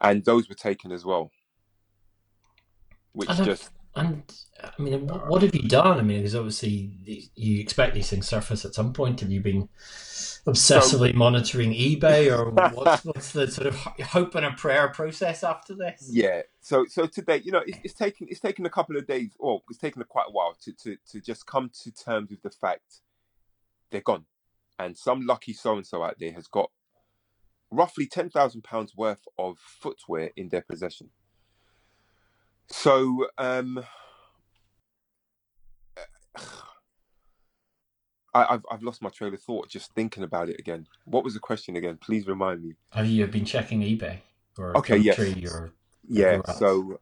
[0.00, 1.30] and those were taken as well.
[3.12, 4.22] Which just and
[4.62, 5.98] I mean, wh- what have you done?
[5.98, 9.20] I mean, because obviously you expect these things surface at some point.
[9.20, 9.68] Have you been
[10.46, 15.74] obsessively monitoring eBay, or what's what's the sort of hope and a prayer process after
[15.74, 16.08] this?
[16.10, 16.42] Yeah.
[16.60, 19.60] So so today, you know, it's, it's taken it's taken a couple of days, or
[19.68, 23.00] it's taken quite a while to to to just come to terms with the fact
[23.90, 24.26] they're gone,
[24.78, 26.70] and some lucky so and so out there has got
[27.72, 31.10] roughly ten thousand pounds worth of footwear in their possession.
[32.70, 33.84] So um,
[38.32, 40.86] I, I've I've lost my trail of thought just thinking about it again.
[41.04, 41.98] What was the question again?
[42.00, 42.74] Please remind me.
[42.90, 44.18] Have you been checking eBay
[44.56, 45.18] or Okay, yes.
[45.18, 45.72] Or
[46.08, 47.00] Yeah, so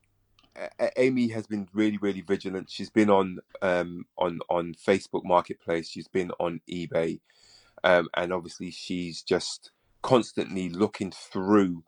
[0.97, 2.71] Amy has been really, really vigilant.
[2.71, 5.89] She's been on um on on Facebook Marketplace.
[5.89, 7.21] She's been on eBay,
[7.85, 9.71] um, and obviously she's just
[10.03, 11.85] constantly looking through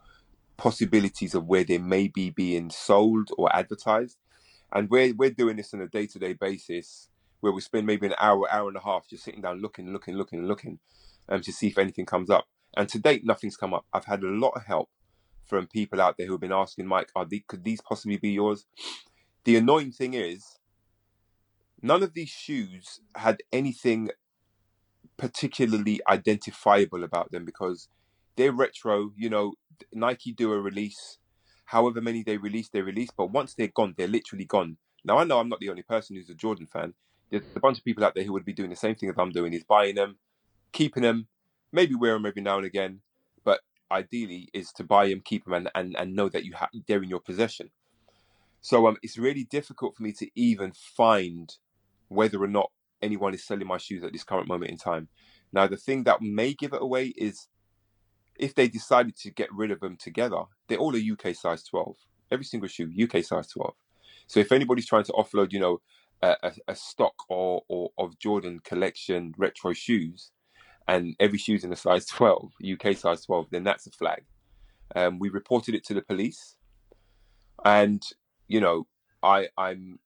[0.60, 4.18] possibilities of where they may be being sold or advertised.
[4.70, 7.08] And we're we're doing this on a day to day basis,
[7.40, 10.16] where we spend maybe an hour, hour and a half just sitting down, looking, looking,
[10.16, 10.78] looking, looking,
[11.30, 12.44] um, to see if anything comes up.
[12.76, 13.86] And to date, nothing's come up.
[13.94, 14.90] I've had a lot of help
[15.46, 18.30] from people out there who have been asking Mike, "Are these, could these possibly be
[18.30, 18.66] yours?"
[19.44, 20.58] The annoying thing is,
[21.80, 24.10] none of these shoes had anything
[25.16, 27.88] particularly identifiable about them because
[28.36, 29.12] they're retro.
[29.16, 29.54] You know,
[29.92, 31.18] Nike do a release,
[31.66, 34.76] however many they release, they release, but once they're gone, they're literally gone.
[35.04, 36.94] Now I know I'm not the only person who's a Jordan fan.
[37.30, 39.16] There's a bunch of people out there who would be doing the same thing as
[39.18, 40.18] I'm doing: is buying them,
[40.72, 41.28] keeping them,
[41.72, 43.00] maybe wear them every now and again,
[43.44, 43.60] but
[43.90, 47.02] ideally is to buy them, keep them, and and, and know that you have they're
[47.02, 47.70] in your possession.
[48.60, 51.54] So um, it's really difficult for me to even find
[52.08, 52.70] whether or not
[53.00, 55.08] anyone is selling my shoes at this current moment in time.
[55.52, 57.48] Now, the thing that may give it away is
[58.40, 61.96] if they decided to get rid of them together, they're all a UK size 12.
[62.30, 63.74] Every single shoe, UK size 12.
[64.26, 65.80] So if anybody's trying to offload, you know,
[66.22, 70.30] a, a, a stock or, or of Jordan collection retro shoes,
[70.88, 74.24] and every shoe's in a size 12, UK size 12, then that's a flag.
[74.96, 76.56] Um, we reported it to the police,
[77.64, 78.02] and
[78.48, 78.86] you know,
[79.22, 80.00] I I'm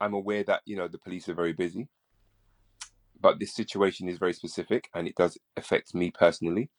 [0.00, 1.88] I'm aware that you know the police are very busy,
[3.20, 6.70] but this situation is very specific and it does affect me personally.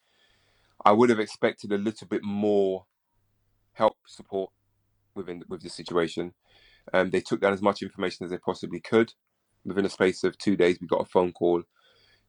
[0.84, 2.86] I would have expected a little bit more
[3.72, 4.50] help support
[5.14, 6.34] within with the situation.
[6.92, 9.12] Um, they took down as much information as they possibly could.
[9.64, 11.62] Within a space of two days, we got a phone call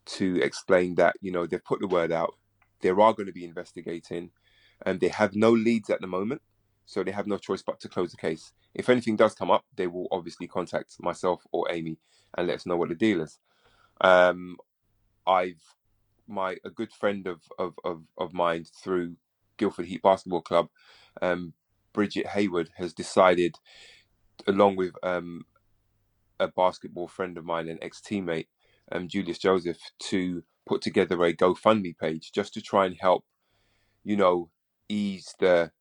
[0.05, 2.33] to explain that you know they've put the word out.
[2.81, 4.31] They are going to be investigating,
[4.85, 6.41] and they have no leads at the moment,
[6.85, 8.51] so they have no choice but to close the case.
[8.73, 11.97] If anything does come up, they will obviously contact myself or Amy
[12.37, 13.37] and let us know what the deal is.
[14.01, 14.57] Um,
[15.27, 15.61] I've
[16.29, 19.15] my a good friend of of of, of mine through
[19.57, 20.69] Guildford Heat Basketball Club,
[21.21, 21.53] um,
[21.93, 23.55] Bridget Hayward has decided,
[24.47, 25.45] along with um,
[26.39, 28.47] a basketball friend of mine, an ex teammate,
[28.91, 33.25] um, Julius Joseph, to put together a GoFundMe page just to try and help,
[34.03, 34.49] you know,
[34.87, 35.71] ease the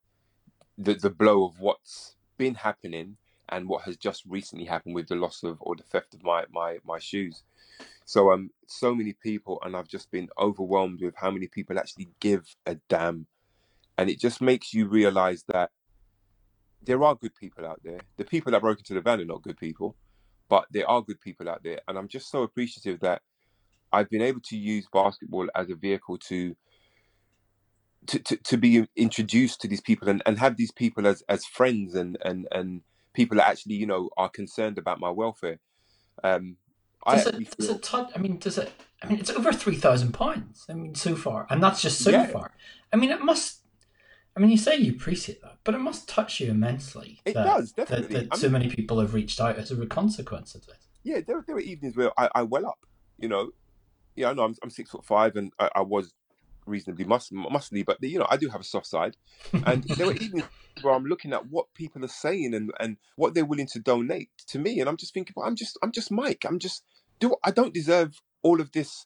[0.77, 3.17] the, the blow of what's been happening
[3.49, 6.45] and what has just recently happened with the loss of or the theft of my
[6.51, 7.43] my my shoes.
[8.05, 12.09] So um, so many people, and I've just been overwhelmed with how many people actually
[12.19, 13.27] give a damn,
[13.97, 15.71] and it just makes you realize that
[16.81, 17.99] there are good people out there.
[18.17, 19.95] The people that broke into the van are not good people,
[20.47, 23.21] but there are good people out there, and I'm just so appreciative that
[23.91, 26.55] I've been able to use basketball as a vehicle to
[28.07, 31.45] to, to, to be introduced to these people and, and have these people as, as
[31.45, 32.81] friends and, and, and
[33.13, 35.59] people that actually you know are concerned about my welfare.
[36.23, 36.57] Um,
[37.07, 38.11] does I it, does it touch?
[38.15, 38.71] I mean, does it?
[39.01, 40.65] I mean, it's over three thousand pounds.
[40.69, 42.27] I mean, so far, and that's just so Yeah.
[42.27, 42.51] far.
[42.91, 43.57] I mean, it must.
[44.35, 47.19] I mean, you say you appreciate that, but it must touch you immensely.
[47.25, 48.19] It that, does, that- definitely.
[48.21, 50.77] That, I so many people have reached out as a consequence of this.
[51.03, 52.79] yeah, there, there were evenings where I, I well up,
[53.17, 53.51] you know.
[54.15, 56.13] Yeah, I know I'm, I'm six foot five and I, I was
[56.69, 59.17] reasonably mus- muscly, but you know I do have a soft side.
[59.65, 60.45] And there were evenings
[60.81, 64.29] where I'm looking at what people are saying and, and what they're willing to donate
[64.47, 66.45] to me, and I'm just thinking, well, I'm just I'm just Mike.
[66.47, 66.83] I'm just
[67.19, 69.05] do I don't deserve all of this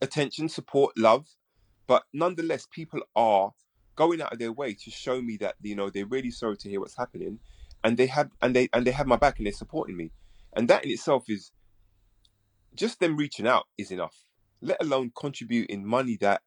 [0.00, 1.26] attention, support, love,
[1.86, 3.52] but nonetheless, people are
[3.94, 6.68] going out of their way to show me that you know they're really sorry to
[6.68, 7.40] hear what's happening,
[7.82, 10.12] and they have and they and they have my back and they're supporting me,
[10.54, 11.52] and that in itself is
[12.74, 14.24] just them reaching out is enough.
[14.60, 16.42] Let alone contributing money that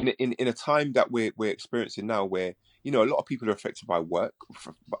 [0.00, 3.04] in a, in in a time that we're we're experiencing now, where you know a
[3.04, 4.34] lot of people are affected by work,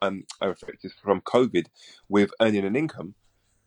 [0.02, 1.66] um, are affected from COVID
[2.08, 3.14] with earning an income,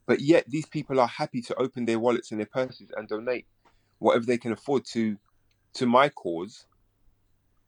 [0.06, 3.46] but yet these people are happy to open their wallets and their purses and donate
[4.00, 5.18] whatever they can afford to
[5.74, 6.66] to my cause,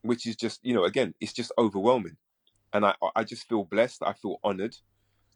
[0.04, 2.18] which is just you know again it's just overwhelming,
[2.74, 4.04] and I I just feel blessed.
[4.04, 4.76] I feel honored,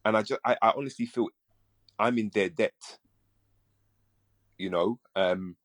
[0.06, 1.28] and I just I, I honestly feel
[1.98, 2.98] I'm in their debt.
[4.58, 5.56] You know, um,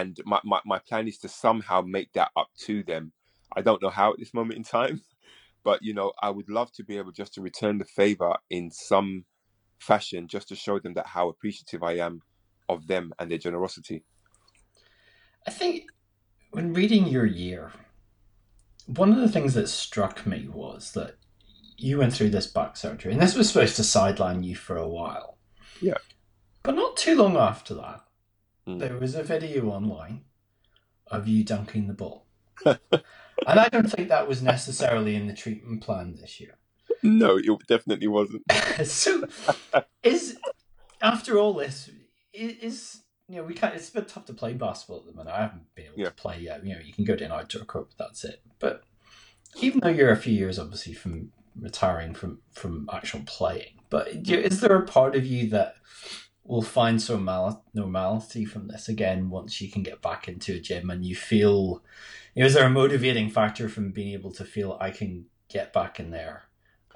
[0.00, 3.12] and my, my my plan is to somehow make that up to them.
[3.56, 5.02] I don't know how at this moment in time,
[5.64, 8.70] but you know I would love to be able just to return the favor in
[8.70, 9.24] some
[9.78, 12.22] fashion, just to show them that how appreciative I am
[12.68, 14.02] of them and their generosity.
[15.46, 15.84] I think
[16.50, 17.72] when reading your year,
[18.86, 21.16] one of the things that struck me was that
[21.76, 24.88] you went through this back surgery, and this was supposed to sideline you for a
[24.88, 25.38] while.
[25.80, 25.98] Yeah.
[26.62, 28.03] But not too long after that,
[28.66, 28.78] Mm.
[28.78, 30.22] there was a video online
[31.08, 32.26] of you dunking the ball.
[32.66, 32.78] and
[33.46, 36.56] I don't think that was necessarily in the treatment plan this year.
[37.02, 38.42] No, it definitely wasn't.
[38.84, 39.24] so,
[40.02, 40.38] is
[41.02, 41.90] after all this,
[42.32, 43.74] is you know we can't.
[43.74, 45.32] It's a bit tough to play basketball at the minute.
[45.32, 46.06] I haven't been able Yeah.
[46.06, 46.64] to play yet.
[46.64, 48.40] You know, you can go to an outdoor court, but that's it.
[48.58, 48.84] But
[49.60, 54.60] even though you're a few years, obviously, from retiring from from actual playing, but is
[54.60, 55.74] there a part of you that
[56.44, 60.60] will find some mal- normality from this again once you can get back into a
[60.60, 61.82] gym and you feel?
[62.34, 66.10] Is there a motivating factor from being able to feel I can get back in
[66.10, 66.44] there?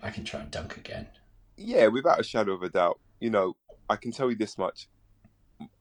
[0.02, 1.08] I can try and dunk again.
[1.56, 3.00] Yeah, without a shadow of a doubt.
[3.20, 3.56] You know,
[3.88, 4.88] I can tell you this much: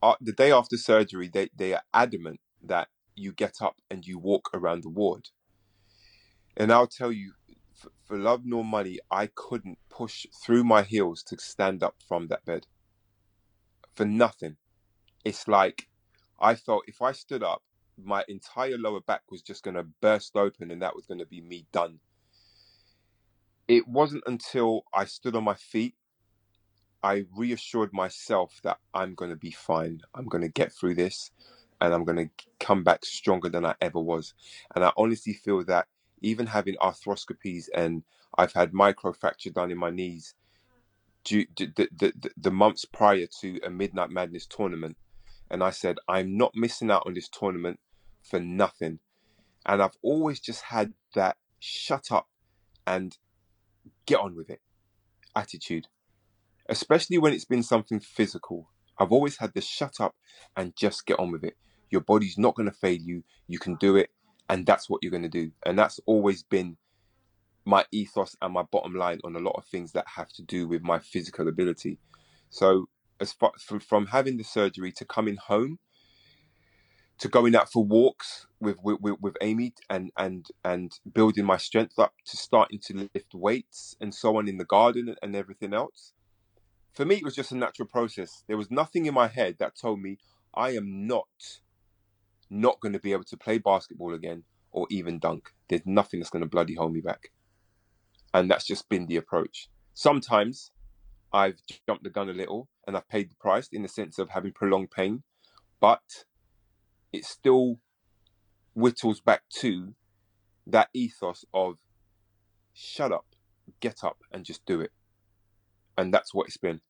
[0.02, 4.18] uh, the day after surgery, they they are adamant that you get up and you
[4.18, 5.30] walk around the ward.
[6.56, 7.34] And I'll tell you,
[8.06, 12.46] for love nor money, I couldn't push through my heels to stand up from that
[12.46, 12.66] bed.
[13.98, 14.58] For nothing.
[15.26, 15.88] It's like
[16.40, 17.64] I felt if I stood up,
[17.98, 21.26] my entire lower back was just going to burst open and that was going to
[21.26, 22.00] be me done.
[23.68, 25.96] It wasn't until I stood on my feet,
[27.02, 30.02] I reassured myself that I'm going to be fine.
[30.14, 31.32] I'm going to get through this
[31.82, 32.30] and I'm going to
[32.60, 34.36] come back stronger than I ever was.
[34.76, 35.88] And I honestly feel that
[36.22, 38.04] even having arthroscopies and
[38.38, 40.36] I've had microfracture done in my knees
[41.30, 44.98] the, the, the months prior to a Midnight Madness tournament.
[45.50, 47.80] And I said, I'm not missing out on this tournament
[48.22, 49.00] for nothing.
[49.66, 52.28] And I've always just had that shut up
[52.86, 53.18] and
[54.06, 54.62] get on with it
[55.38, 55.88] attitude,
[56.68, 58.70] especially when it's been something physical.
[58.98, 60.16] I've always had the shut up
[60.56, 61.56] and just get on with it.
[61.92, 63.24] Your body's not going to fail you.
[63.48, 64.10] You can do it.
[64.50, 65.52] And that's what you're going to do.
[65.66, 66.78] And that's always been
[67.68, 70.68] my ethos and my bottom line on a lot of things that have to do
[70.68, 72.00] with my physical ability.
[72.50, 72.88] So,
[73.20, 75.80] as far from, from having the surgery to coming home,
[77.20, 82.00] to going out for walks with with, with, Amy and and and building my strength
[82.00, 86.14] up to starting to lift weights and so on in the garden and everything else.
[86.94, 88.44] For me, it was just a natural process.
[88.48, 90.18] There was nothing in my head that told me
[90.54, 91.28] I am not
[92.50, 95.50] not going to be able to play basketball again or even dunk.
[95.70, 97.32] There's nothing that's going to bloody hold me back,
[98.38, 99.68] and that's just been the approach.
[99.96, 100.72] Sometimes
[101.34, 104.30] I've jumped the gun a little and I've paid the price in the sense of
[104.30, 105.24] having prolonged pain,
[105.80, 106.26] but
[107.12, 107.80] it still
[108.76, 109.96] whittles back to
[110.68, 111.78] that ethos of
[112.74, 113.26] shut up,
[113.80, 114.92] get up, and just do it.
[115.98, 116.82] And that's what it's been.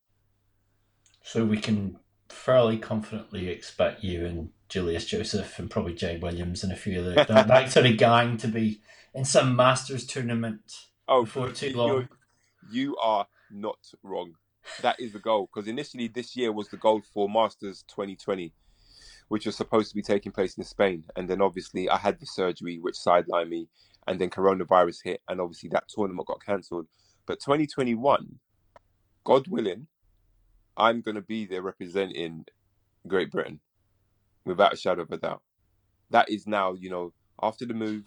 [1.24, 6.74] So we can fairly confidently expect you and Julius Joseph and probably Jay Williams and
[6.74, 8.82] a few other that, that sort of gang to be
[9.14, 12.10] in some Masters tournament Oh, before too you- long.
[12.70, 14.34] You are not wrong.
[14.82, 18.54] That is the goal because initially this year was the goal for Masters 2020,
[19.30, 22.26] which was supposed to be taking place in Spain, and then obviously I had the
[22.26, 23.70] surgery which sidelined me,
[24.06, 26.88] and then coronavirus hit, and obviously that tournament got cancelled.
[27.26, 28.40] But 2021,
[29.24, 29.88] God willing,
[30.76, 32.46] I'm going to be there representing
[33.08, 33.62] Great Britain,
[34.46, 35.42] without a shadow of a doubt.
[36.10, 38.04] That is now, you know, after the move,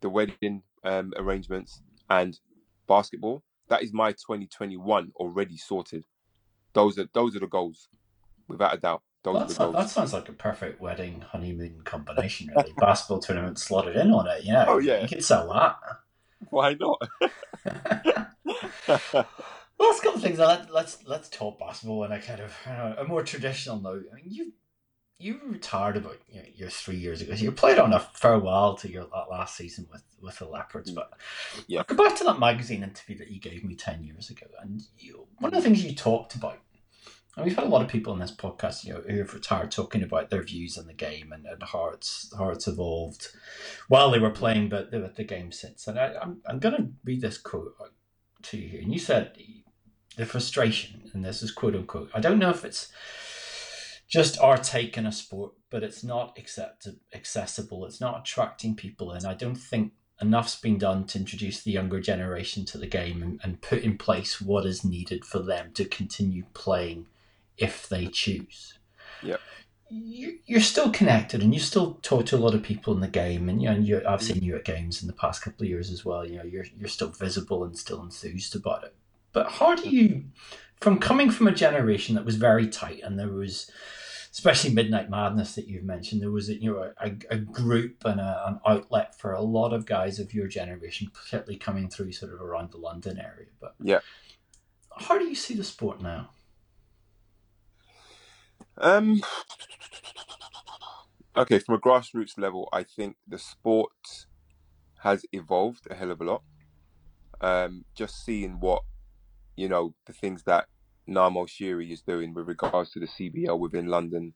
[0.00, 2.38] the wedding um, arrangements, and
[2.86, 3.42] basketball.
[3.68, 6.04] That is my 2021 already sorted.
[6.72, 7.88] Those are those are the goals,
[8.48, 9.02] without a doubt.
[9.24, 9.74] Those Well, are the goals.
[9.74, 12.72] that sounds like a perfect wedding honeymoon combination, really.
[12.78, 14.44] Basketball tournament slotted in on it.
[14.44, 14.64] Yeah.
[14.68, 15.02] Oh, yeah.
[15.02, 15.76] You could sell that.
[16.50, 17.02] Why not?
[19.18, 19.26] well,
[19.78, 20.38] let's couple of things.
[20.38, 24.04] Let, let's let's talk basketball in a kind of uh, a more traditional note.
[24.12, 24.52] I mean, you
[25.18, 27.34] you retired about you know, your three years ago.
[27.34, 30.92] So you played on a farewell to your last season with with the Leopards.
[30.92, 30.94] Mm.
[30.96, 31.12] But
[31.66, 31.82] Yeah.
[31.86, 35.26] go back to that magazine interview that you gave me ten years ago, and you,
[35.38, 35.74] one of the mm.
[35.74, 36.60] things you talked about.
[37.36, 39.70] And we've had a lot of people in this podcast, you know, who have retired
[39.70, 43.28] talking about their views on the game and, and how it's how it's evolved
[43.86, 45.86] while they were playing, but the, the game since.
[45.86, 47.74] And I, I'm I'm going to read this quote
[48.42, 48.80] to you here.
[48.80, 49.36] And you said
[50.16, 52.10] the frustration, and this is quote unquote.
[52.14, 52.92] I don't know if it's
[54.08, 57.84] just our take in a sport, but it's not accept- accessible.
[57.84, 59.26] It's not attracting people in.
[59.26, 63.38] I don't think enough's been done to introduce the younger generation to the game and,
[63.42, 67.06] and put in place what is needed for them to continue playing
[67.56, 68.74] if they choose.
[69.90, 73.08] You- You're still connected, and you still talk to a lot of people in the
[73.08, 75.64] game, and you know, and you I've seen you at games in the past couple
[75.64, 76.26] of years as well.
[76.26, 78.94] You know, you're you're still visible and still enthused about it.
[79.32, 80.24] But how do you,
[80.80, 83.70] from coming from a generation that was very tight, and there was,
[84.32, 88.20] especially Midnight Madness that you've mentioned, there was a, you know a, a group and
[88.20, 92.32] a, an outlet for a lot of guys of your generation, particularly coming through sort
[92.32, 93.48] of around the London area.
[93.60, 94.00] But Yeah.
[94.96, 96.30] how do you see the sport now?
[98.78, 99.20] Um.
[101.36, 104.26] Okay, from a grassroots level, I think the sport
[105.02, 106.42] has evolved a hell of a lot.
[107.40, 108.82] Um, just seeing what
[109.56, 110.66] you know the things that
[111.08, 114.34] Narmo Shiri is doing with regards to the CBL within London.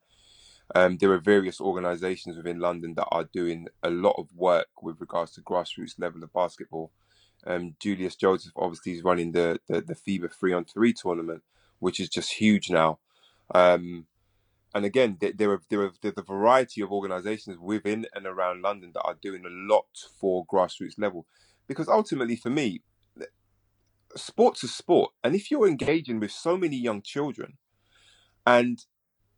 [0.74, 5.00] Um, there are various organisations within London that are doing a lot of work with
[5.00, 6.92] regards to grassroots level of basketball.
[7.46, 11.42] Um, Julius Joseph obviously is running the the, the FIBA three on three tournament,
[11.78, 12.98] which is just huge now.
[13.54, 14.06] Um,
[14.74, 18.62] and again, there, there are there are there's a variety of organisations within and around
[18.62, 19.86] London that are doing a lot
[20.18, 21.26] for grassroots level,
[21.66, 22.80] because ultimately, for me,
[24.16, 27.58] sports is sport, and if you're engaging with so many young children,
[28.46, 28.84] and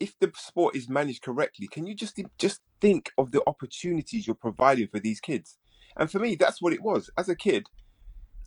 [0.01, 4.35] if the sport is managed correctly, can you just just think of the opportunities you're
[4.35, 5.59] providing for these kids?
[5.97, 7.11] And for me, that's what it was.
[7.17, 7.69] As a kid,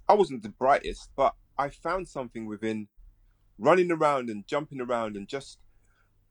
[0.07, 2.88] I wasn't the brightest, but I found something within
[3.57, 5.57] running around and jumping around and just,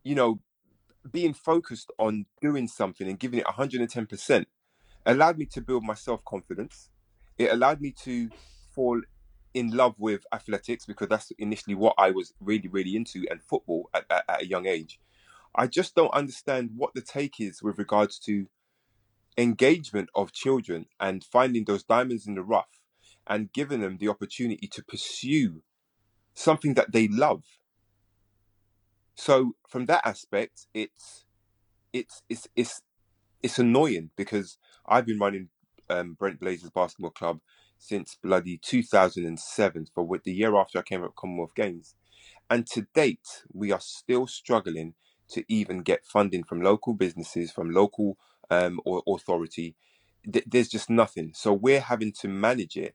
[0.04, 0.40] you know,
[1.10, 4.46] being focused on doing something and giving it 110%
[5.06, 6.90] allowed me to build my self confidence.
[7.38, 8.30] It allowed me to
[8.74, 9.00] fall
[9.54, 13.88] in love with athletics because that's initially what I was really, really into and football
[13.94, 15.00] at, at, at a young age.
[15.54, 18.46] I just don't understand what the take is with regards to
[19.38, 22.80] engagement of children and finding those diamonds in the rough
[23.26, 25.62] and giving them the opportunity to pursue
[26.34, 27.44] something that they love.
[29.14, 31.24] So from that aspect, it's
[31.92, 32.82] it's it's it's
[33.42, 35.48] it's annoying because I've been running
[35.88, 37.40] um, Brent Blazers Basketball Club
[37.78, 41.94] since bloody 2007 for the year after I came up Commonwealth Games,
[42.50, 44.94] and to date we are still struggling
[45.28, 48.16] to even get funding from local businesses, from local
[48.50, 49.74] um, or authority.
[50.30, 51.32] Th- there's just nothing.
[51.34, 52.94] So we're having to manage it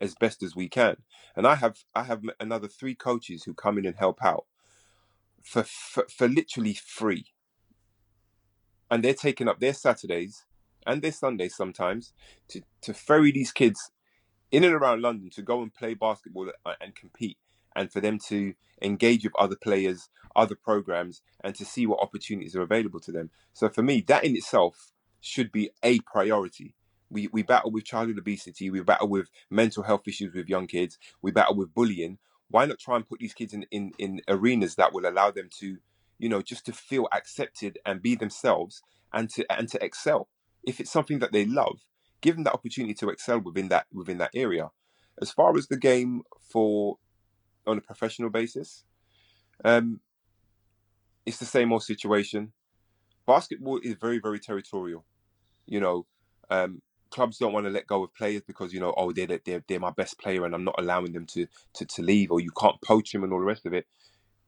[0.00, 0.96] as best as we can.
[1.36, 4.44] And I have I have another three coaches who come in and help out
[5.42, 7.26] for for, for literally free.
[8.90, 10.44] And they're taking up their Saturdays
[10.86, 12.12] and their Sundays sometimes
[12.48, 13.90] to, to ferry these kids
[14.52, 16.50] in and around London to go and play basketball
[16.80, 17.38] and compete
[17.74, 22.54] and for them to engage with other players, other programs, and to see what opportunities
[22.54, 23.30] are available to them.
[23.54, 26.74] So for me, that in itself should be a priority.
[27.08, 30.98] We, we battle with childhood obesity, we battle with mental health issues with young kids,
[31.22, 32.18] we battle with bullying.
[32.48, 35.48] Why not try and put these kids in, in, in arenas that will allow them
[35.60, 35.78] to,
[36.18, 38.82] you know, just to feel accepted and be themselves
[39.12, 40.28] and to and to excel.
[40.62, 41.80] If it's something that they love,
[42.22, 44.70] give that opportunity to excel within that within that area.
[45.20, 46.96] As far as the game for
[47.66, 48.84] on a professional basis,
[49.64, 50.00] um,
[51.26, 52.52] it's the same old situation.
[53.26, 55.04] Basketball is very very territorial.
[55.66, 56.06] You know,
[56.50, 59.62] um, clubs don't want to let go of players because you know, oh, they're they're
[59.68, 62.50] they're my best player, and I'm not allowing them to to, to leave, or you
[62.58, 63.86] can't poach him and all the rest of it.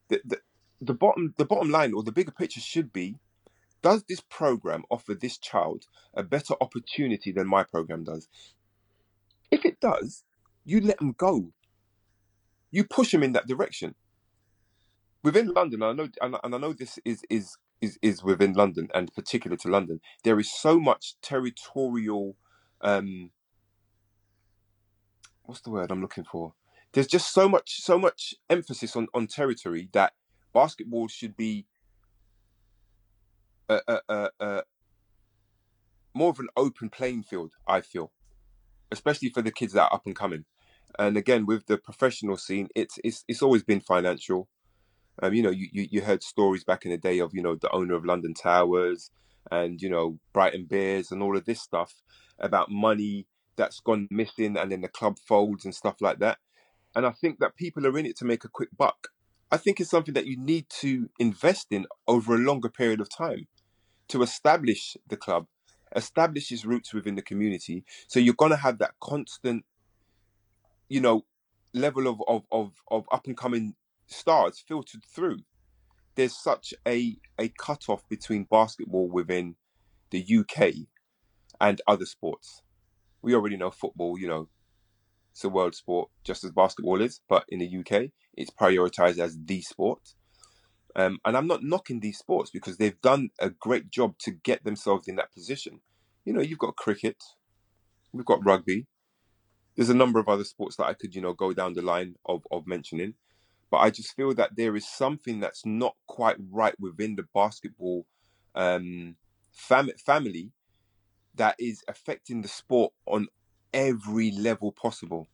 [0.09, 0.39] The, the
[0.81, 3.16] the bottom the bottom line or the bigger picture should be
[3.85, 8.28] does this program offer this child a better opportunity than my program does?
[9.53, 10.24] If it does
[10.64, 11.53] you let them go.
[12.70, 13.95] You push them in that direction.
[15.22, 19.11] Within london i know and i know this is is is, is within london and
[19.14, 22.37] particular to london there is so much territorial
[22.82, 23.30] um
[25.45, 26.53] what's the word i'm looking for?
[26.93, 30.12] There's just so much so much emphasis on on territory that
[30.53, 31.66] basketball should be
[33.69, 34.62] a, a, a,
[36.15, 37.53] more of an open playing field.
[37.67, 38.12] I feel,
[38.91, 40.45] especially for the kids that are up and coming.
[40.99, 44.49] And again, with the professional scene, it's it's it's always been financial.
[45.23, 47.57] Um, you know, you, you you heard stories back in the day of you know
[47.57, 49.11] the owner of London Towers
[49.51, 52.03] and you know Brighton Bears and all of this stuff
[52.39, 56.39] about money that's gone missing and then the club folds and stuff like that.
[56.97, 59.09] And I think that people are in it to make a quick buck.
[59.51, 63.09] I think it's something that you need to invest in over a longer period of
[63.09, 63.47] time
[64.09, 65.47] to establish the club,
[65.95, 67.85] establish its roots within the community.
[68.09, 69.65] So you're gonna have that constant,
[70.89, 71.25] you know,
[71.73, 73.75] level of of of, of up and coming
[74.07, 75.39] stars filtered through.
[76.15, 79.57] There's such a a cutoff between basketball within
[80.11, 80.75] the UK
[81.61, 82.63] and other sports.
[83.23, 84.49] We already know football, you know,
[85.33, 89.37] it's a world sport just as basketball is, but in the UK, it's prioritized as
[89.45, 90.15] the sport.
[90.97, 94.64] Um, and I'm not knocking these sports because they've done a great job to get
[94.64, 95.80] themselves in that position.
[96.24, 97.22] You know, you've got cricket,
[98.12, 98.86] we've got rugby.
[99.76, 102.14] There's a number of other sports that I could, you know, go down the line
[102.26, 103.14] of, of mentioning.
[103.70, 108.07] But I just feel that there is something that's not quite right within the basketball
[108.55, 109.16] um,
[109.53, 110.53] fam- family
[111.34, 113.26] that is affecting the sport on
[113.72, 115.28] every level possible.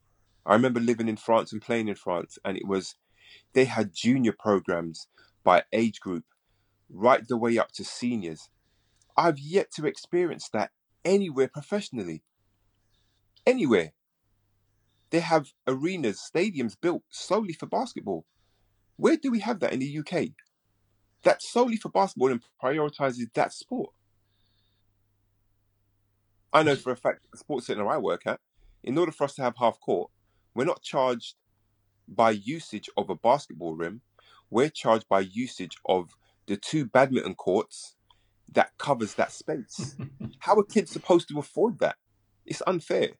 [0.46, 2.94] I remember living in France and playing in France, and it was
[3.52, 5.06] they had junior programs
[5.44, 6.24] by age group,
[6.88, 8.48] right the way up to seniors.
[9.16, 10.70] I've yet to experience that
[11.04, 12.22] anywhere professionally.
[13.46, 13.92] Anywhere.
[15.10, 18.24] They have arenas, stadiums built solely for basketball.
[18.96, 20.30] Where do we have that in the UK?
[21.22, 23.90] That's solely for basketball and prioritizes that sport.
[26.52, 28.40] I know for a fact, the sports center I work at,
[28.82, 30.10] in order for us to have half court,
[30.54, 31.34] we're not charged
[32.08, 34.00] by usage of a basketball rim.
[34.50, 36.10] We're charged by usage of
[36.46, 37.94] the two badminton courts
[38.52, 39.96] that covers that space.
[40.40, 41.96] How are kids supposed to afford that?
[42.44, 43.10] It's unfair.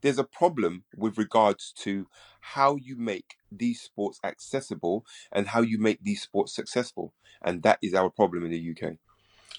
[0.00, 2.06] There's a problem with regards to
[2.40, 7.14] how you make these sports accessible and how you make these sports successful.
[7.42, 8.94] And that is our problem in the UK.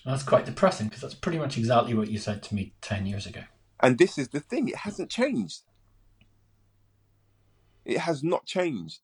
[0.05, 3.25] That's quite depressing because that's pretty much exactly what you said to me 10 years
[3.25, 3.41] ago.
[3.79, 5.63] And this is the thing, it hasn't changed.
[7.83, 8.99] It has not changed.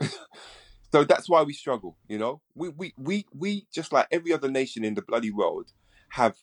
[0.92, 2.40] so that's why we struggle, you know?
[2.54, 5.72] We, we, we, we, just like every other nation in the bloody world,
[6.10, 6.36] have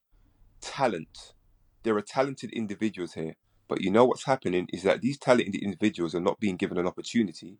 [0.61, 1.33] talent.
[1.83, 3.35] There are talented individuals here.
[3.67, 6.87] But you know what's happening is that these talented individuals are not being given an
[6.87, 7.57] opportunity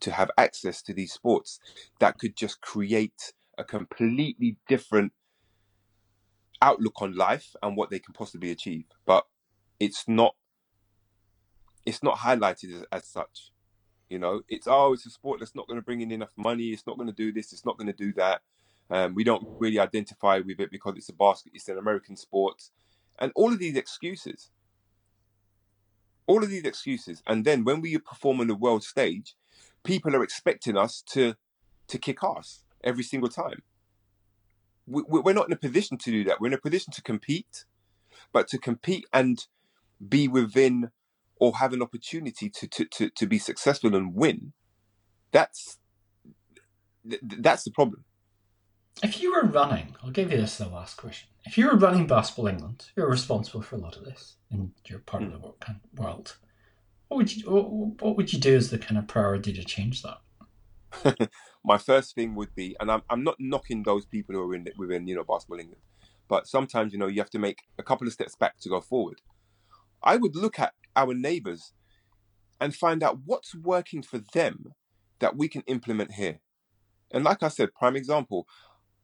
[0.00, 1.60] to have access to these sports
[2.00, 5.12] that could just create a completely different
[6.60, 8.86] outlook on life and what they can possibly achieve.
[9.06, 9.26] But
[9.78, 10.34] it's not
[11.86, 13.52] it's not highlighted as, as such.
[14.08, 16.68] You know, it's oh, it's a sport that's not going to bring in enough money.
[16.68, 17.52] It's not going to do this.
[17.52, 18.42] It's not going to do that.
[18.90, 21.52] Um, we don't really identify with it because it's a basket.
[21.54, 22.70] It's an American sport,
[23.18, 24.50] and all of these excuses.
[26.26, 29.34] All of these excuses, and then when we perform on the world stage,
[29.82, 31.34] people are expecting us to
[31.86, 33.62] to kick ass every single time.
[34.86, 36.40] We, we're not in a position to do that.
[36.40, 37.64] We're in a position to compete,
[38.32, 39.46] but to compete and
[40.06, 40.90] be within
[41.36, 44.52] or have an opportunity to to to, to be successful and win.
[45.32, 45.78] That's
[47.22, 48.04] that's the problem.
[49.02, 51.28] If you were running, I'll give you this the last question.
[51.44, 55.00] If you were running Basketball England, you're responsible for a lot of this, and you're
[55.00, 55.72] part of the hmm.
[55.96, 56.36] world.
[57.08, 60.02] What would you what, what would you do as the kind of priority to change
[60.02, 61.30] that?
[61.64, 64.68] my first thing would be, and I'm, I'm not knocking those people who are in
[64.78, 65.82] within you know basketball England,
[66.28, 68.80] but sometimes you know you have to make a couple of steps back to go
[68.80, 69.20] forward.
[70.02, 71.72] I would look at our neighbours
[72.60, 74.74] and find out what's working for them
[75.20, 76.40] that we can implement here.
[77.12, 78.46] And like I said, prime example,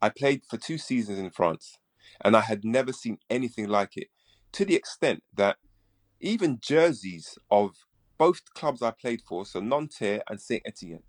[0.02, 1.78] I played for two seasons in France,
[2.22, 4.08] and I had never seen anything like it.
[4.52, 5.56] To the extent that
[6.20, 7.76] even jerseys of
[8.18, 11.02] both clubs I played for, so Nanterre and Saint Etienne,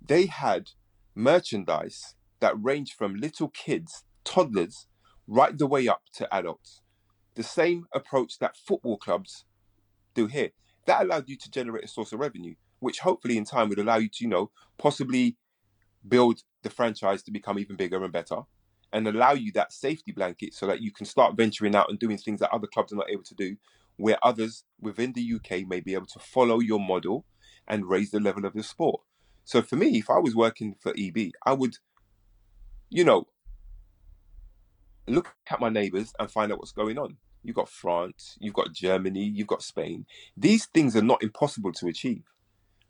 [0.00, 0.70] they had
[1.14, 4.86] merchandise that ranged from little kids, toddlers,
[5.26, 6.82] right the way up to adults.
[7.36, 9.44] the same approach that football clubs
[10.16, 10.50] do here.
[10.86, 13.96] That allowed you to generate a source of revenue, which hopefully in time would allow
[13.96, 15.36] you to, you know, possibly
[16.06, 18.42] build the franchise to become even bigger and better
[18.92, 22.16] and allow you that safety blanket so that you can start venturing out and doing
[22.16, 23.56] things that other clubs are not able to do,
[23.96, 27.24] where others within the UK may be able to follow your model
[27.66, 29.00] and raise the level of the sport.
[29.44, 31.76] So for me, if I was working for EB, I would,
[32.88, 33.26] you know,
[35.06, 37.16] look at my neighbors and find out what's going on.
[37.46, 40.04] You've got France, you've got Germany, you've got Spain.
[40.36, 42.24] These things are not impossible to achieve.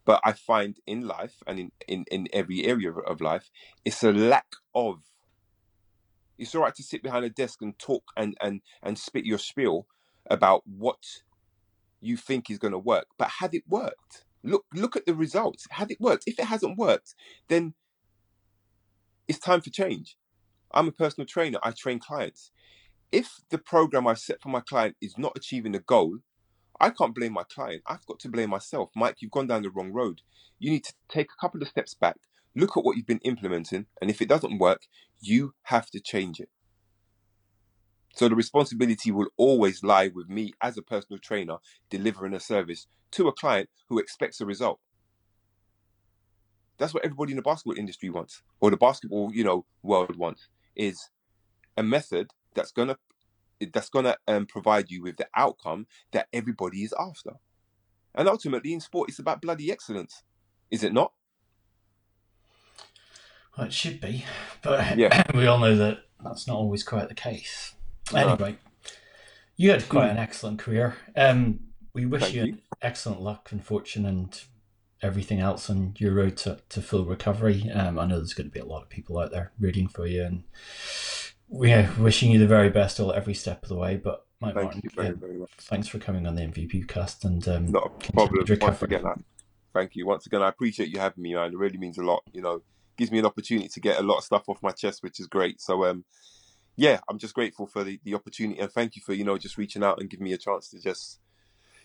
[0.07, 3.51] But I find in life and in, in, in every area of life,
[3.85, 5.03] it's a lack of.
[6.39, 9.37] It's all right to sit behind a desk and talk and, and, and spit your
[9.37, 9.87] spiel
[10.31, 11.05] about what
[12.01, 14.25] you think is going to work, but have it worked?
[14.43, 15.67] Look look at the results.
[15.71, 16.25] Have it worked?
[16.27, 17.15] If it hasn't worked,
[17.49, 17.75] then
[19.29, 20.17] it's time for change.
[20.73, 21.59] I'm a personal trainer.
[21.63, 22.53] I train clients.
[23.17, 26.19] If the program I set for my client is not achieving the goal,
[26.79, 27.81] I can't blame my client.
[27.87, 28.91] I've got to blame myself.
[28.95, 30.21] Mike, you've gone down the wrong road.
[30.59, 32.17] You need to take a couple of steps back,
[32.55, 34.83] look at what you've been implementing, and if it doesn't work,
[35.19, 36.51] you have to change it.
[38.15, 41.57] So the responsibility will always lie with me as a personal trainer
[41.89, 44.79] delivering a service to a client who expects a result.
[46.77, 50.49] That's what everybody in the basketball industry wants, or the basketball, you know, world wants,
[50.75, 51.09] is
[51.79, 52.97] a method that's gonna
[53.73, 57.33] that's gonna um, provide you with the outcome that everybody is after.
[58.15, 60.23] And ultimately, in sport, it's about bloody excellence,
[60.71, 61.13] is it not?
[63.57, 64.25] Well, it should be,
[64.63, 65.23] but Yeah.
[65.35, 67.75] we all know that that's not always quite the case.
[68.15, 68.57] Anyway,
[69.57, 70.97] you had quite an excellent career.
[71.17, 71.61] Um,
[71.93, 72.59] we wish you, you.
[72.83, 74.41] excellent luck and fortune and
[75.03, 77.71] everything else on your road to, to full recovery.
[77.71, 80.07] Um, I know there's going to be a lot of people out there rooting for
[80.07, 80.45] you and
[81.49, 83.97] we're wishing you the very best all every step of the way.
[83.97, 85.51] But Mike Thank Martin, you very, yeah, very much.
[85.61, 88.45] thanks for coming on the MVP cast and um, Not a problem.
[88.61, 89.15] Once again, I,
[89.73, 90.07] thank you.
[90.07, 91.53] Once again, I appreciate you having me, man.
[91.53, 92.23] It really means a lot.
[92.33, 92.63] You know,
[92.97, 95.27] gives me an opportunity to get a lot of stuff off my chest, which is
[95.27, 95.61] great.
[95.61, 96.05] So, um,
[96.77, 99.57] yeah, I'm just grateful for the, the opportunity and thank you for, you know, just
[99.57, 101.21] reaching out and giving me a chance to just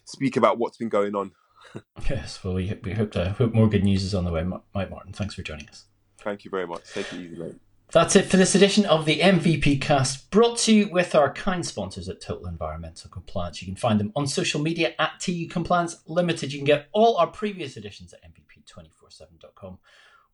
[0.05, 1.31] speak about what's been going on.
[2.09, 4.43] Yes, well, we, we hope, to, hope more good news is on the way.
[4.43, 5.85] Mike Martin, thanks for joining us.
[6.17, 6.91] Thank you very much.
[6.91, 7.55] Take it easy, mate.
[7.91, 11.65] That's it for this edition of the MVP cast, brought to you with our kind
[11.65, 13.61] sponsors at Total Environmental Compliance.
[13.61, 16.53] You can find them on social media at TU Compliance Limited.
[16.53, 19.77] You can get all our previous editions at MVP247.com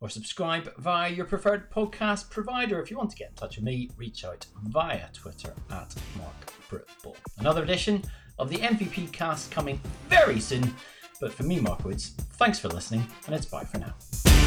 [0.00, 2.80] or subscribe via your preferred podcast provider.
[2.80, 6.52] If you want to get in touch with me, reach out via Twitter at Mark
[6.70, 7.16] Britball.
[7.38, 8.04] Another edition
[8.38, 10.72] of the MVP cast coming very soon.
[11.20, 14.37] But for me, Mark Woods, thanks for listening, and it's bye for now.